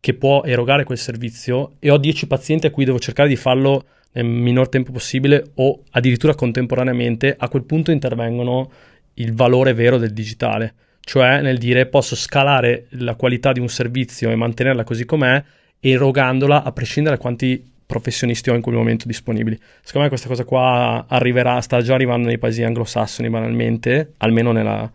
che 0.00 0.14
può 0.14 0.42
erogare 0.44 0.84
quel 0.84 0.98
servizio 0.98 1.74
e 1.78 1.90
ho 1.90 1.98
10 1.98 2.26
pazienti 2.26 2.66
a 2.66 2.70
cui 2.70 2.84
devo 2.84 2.98
cercare 2.98 3.28
di 3.28 3.36
farlo 3.36 3.84
nel 4.12 4.24
minor 4.24 4.68
tempo 4.68 4.92
possibile 4.92 5.50
o 5.56 5.82
addirittura 5.90 6.34
contemporaneamente, 6.34 7.34
a 7.36 7.48
quel 7.48 7.64
punto 7.64 7.90
intervengono 7.90 8.70
il 9.14 9.34
valore 9.34 9.74
vero 9.74 9.98
del 9.98 10.12
digitale, 10.12 10.74
cioè 11.00 11.40
nel 11.40 11.58
dire 11.58 11.86
posso 11.86 12.14
scalare 12.14 12.86
la 12.90 13.14
qualità 13.14 13.52
di 13.52 13.60
un 13.60 13.68
servizio 13.68 14.30
e 14.30 14.36
mantenerla 14.36 14.84
così 14.84 15.04
com'è 15.04 15.42
erogandola 15.80 16.62
a 16.62 16.72
prescindere 16.72 17.16
da 17.16 17.20
quanti 17.20 17.72
professionisti 17.86 18.50
ho 18.50 18.54
in 18.54 18.60
quel 18.60 18.74
momento 18.74 19.06
disponibili. 19.06 19.58
Secondo 19.82 20.02
me 20.02 20.08
questa 20.08 20.28
cosa 20.28 20.44
qua 20.44 21.06
arriverà, 21.08 21.60
sta 21.60 21.80
già 21.80 21.94
arrivando 21.94 22.28
nei 22.28 22.38
paesi 22.38 22.62
anglosassoni 22.62 23.30
banalmente, 23.30 24.12
almeno 24.18 24.52
nella, 24.52 24.90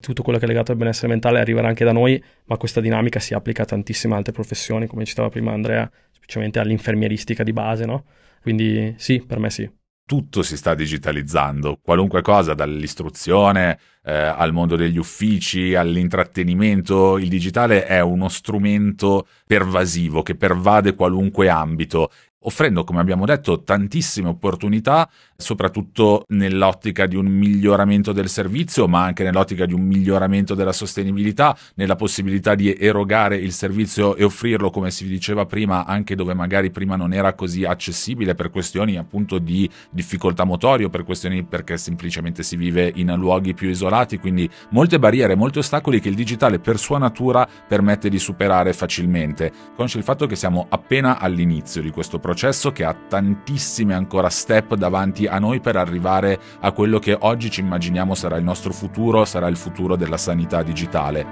tutto 0.00 0.22
quello 0.22 0.38
che 0.38 0.44
è 0.44 0.48
legato 0.48 0.72
al 0.72 0.78
benessere 0.78 1.08
mentale 1.08 1.40
arriverà 1.40 1.68
anche 1.68 1.84
da 1.84 1.92
noi, 1.92 2.22
ma 2.44 2.56
questa 2.56 2.80
dinamica 2.80 3.18
si 3.18 3.34
applica 3.34 3.62
a 3.62 3.66
tantissime 3.66 4.14
altre 4.14 4.32
professioni, 4.32 4.86
come 4.86 5.04
citava 5.04 5.28
prima 5.28 5.52
Andrea, 5.52 5.90
specialmente 6.10 6.58
all'infermieristica 6.58 7.42
di 7.42 7.52
base, 7.52 7.84
no? 7.86 8.04
Quindi 8.42 8.94
sì, 8.98 9.24
per 9.26 9.38
me 9.38 9.50
sì 9.50 9.68
tutto 10.06 10.44
si 10.44 10.56
sta 10.56 10.76
digitalizzando, 10.76 11.80
qualunque 11.82 12.22
cosa, 12.22 12.54
dall'istruzione 12.54 13.76
eh, 14.04 14.12
al 14.12 14.52
mondo 14.52 14.76
degli 14.76 14.98
uffici, 14.98 15.74
all'intrattenimento, 15.74 17.18
il 17.18 17.28
digitale 17.28 17.84
è 17.84 18.00
uno 18.00 18.28
strumento 18.28 19.26
pervasivo 19.44 20.22
che 20.22 20.36
pervade 20.36 20.94
qualunque 20.94 21.48
ambito 21.48 22.12
offrendo, 22.46 22.84
come 22.84 23.00
abbiamo 23.00 23.26
detto, 23.26 23.62
tantissime 23.62 24.28
opportunità, 24.28 25.08
soprattutto 25.36 26.24
nell'ottica 26.28 27.06
di 27.06 27.16
un 27.16 27.26
miglioramento 27.26 28.12
del 28.12 28.28
servizio, 28.28 28.86
ma 28.86 29.02
anche 29.02 29.24
nell'ottica 29.24 29.66
di 29.66 29.74
un 29.74 29.82
miglioramento 29.82 30.54
della 30.54 30.72
sostenibilità, 30.72 31.56
nella 31.74 31.96
possibilità 31.96 32.54
di 32.54 32.72
erogare 32.72 33.36
il 33.36 33.52
servizio 33.52 34.14
e 34.14 34.22
offrirlo, 34.22 34.70
come 34.70 34.90
si 34.90 35.06
diceva 35.06 35.44
prima, 35.44 35.84
anche 35.84 36.14
dove 36.14 36.34
magari 36.34 36.70
prima 36.70 36.94
non 36.94 37.12
era 37.12 37.34
così 37.34 37.64
accessibile 37.64 38.34
per 38.34 38.50
questioni 38.50 38.96
appunto 38.96 39.38
di 39.38 39.68
difficoltà 39.90 40.44
motorio, 40.44 40.88
per 40.88 41.02
questioni 41.02 41.42
perché 41.44 41.76
semplicemente 41.76 42.44
si 42.44 42.56
vive 42.56 42.92
in 42.94 43.12
luoghi 43.16 43.54
più 43.54 43.68
isolati, 43.68 44.18
quindi 44.18 44.48
molte 44.70 45.00
barriere, 45.00 45.34
molti 45.34 45.58
ostacoli 45.58 46.00
che 46.00 46.08
il 46.08 46.14
digitale 46.14 46.60
per 46.60 46.78
sua 46.78 46.98
natura 46.98 47.46
permette 47.66 48.08
di 48.08 48.20
superare 48.20 48.72
facilmente. 48.72 49.52
Consci 49.74 49.98
il 49.98 50.04
fatto 50.04 50.26
che 50.26 50.36
siamo 50.36 50.66
appena 50.68 51.18
all'inizio 51.18 51.82
di 51.82 51.90
questo 51.90 52.18
processo 52.20 52.34
processo 52.36 52.70
che 52.70 52.84
ha 52.84 52.94
tantissime 52.94 53.94
ancora 53.94 54.28
step 54.28 54.74
davanti 54.74 55.26
a 55.26 55.38
noi 55.38 55.58
per 55.60 55.76
arrivare 55.76 56.38
a 56.60 56.70
quello 56.72 56.98
che 56.98 57.16
oggi 57.18 57.50
ci 57.50 57.60
immaginiamo 57.60 58.14
sarà 58.14 58.36
il 58.36 58.44
nostro 58.44 58.74
futuro, 58.74 59.24
sarà 59.24 59.48
il 59.48 59.56
futuro 59.56 59.96
della 59.96 60.18
sanità 60.18 60.62
digitale. 60.62 61.26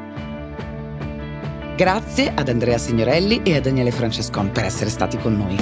Grazie 1.77 2.33
ad 2.35 2.49
Andrea 2.49 2.79
Signorelli 2.79 3.43
e 3.43 3.57
a 3.57 3.61
Daniele 3.61 3.91
Francescon 3.91 4.51
per 4.51 4.65
essere 4.65 4.89
stati 4.89 5.19
con 5.19 5.37
noi. 5.37 5.59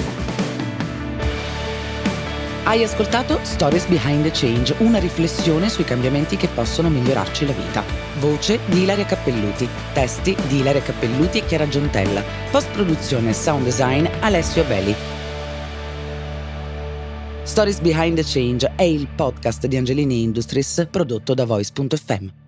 Hai 2.62 2.84
ascoltato 2.84 3.40
Stories 3.42 3.86
Behind 3.86 4.22
the 4.22 4.30
Change, 4.30 4.76
una 4.78 5.00
riflessione 5.00 5.68
sui 5.68 5.82
cambiamenti 5.82 6.36
che 6.36 6.46
possono 6.46 6.88
migliorarci 6.88 7.46
la 7.46 7.52
vita. 7.52 7.82
Voce 8.20 8.60
di 8.66 8.82
Ilaria 8.82 9.06
Cappelluti, 9.06 9.68
testi 9.92 10.36
di 10.46 10.58
Ilaria 10.58 10.82
Cappelluti 10.82 11.38
e 11.38 11.46
Chiara 11.46 11.66
Giuntella, 11.66 12.22
post 12.52 12.70
produzione 12.70 13.30
e 13.30 13.32
sound 13.32 13.64
design 13.64 14.06
Alessio 14.20 14.62
Belli. 14.62 15.20
Stories 17.44 17.80
Behind 17.80 18.14
the 18.14 18.22
Change 18.22 18.72
è 18.76 18.84
il 18.84 19.08
podcast 19.08 19.66
di 19.66 19.76
Angelini 19.76 20.22
Industries 20.22 20.86
prodotto 20.88 21.34
da 21.34 21.44
Voice.fm. 21.44 22.41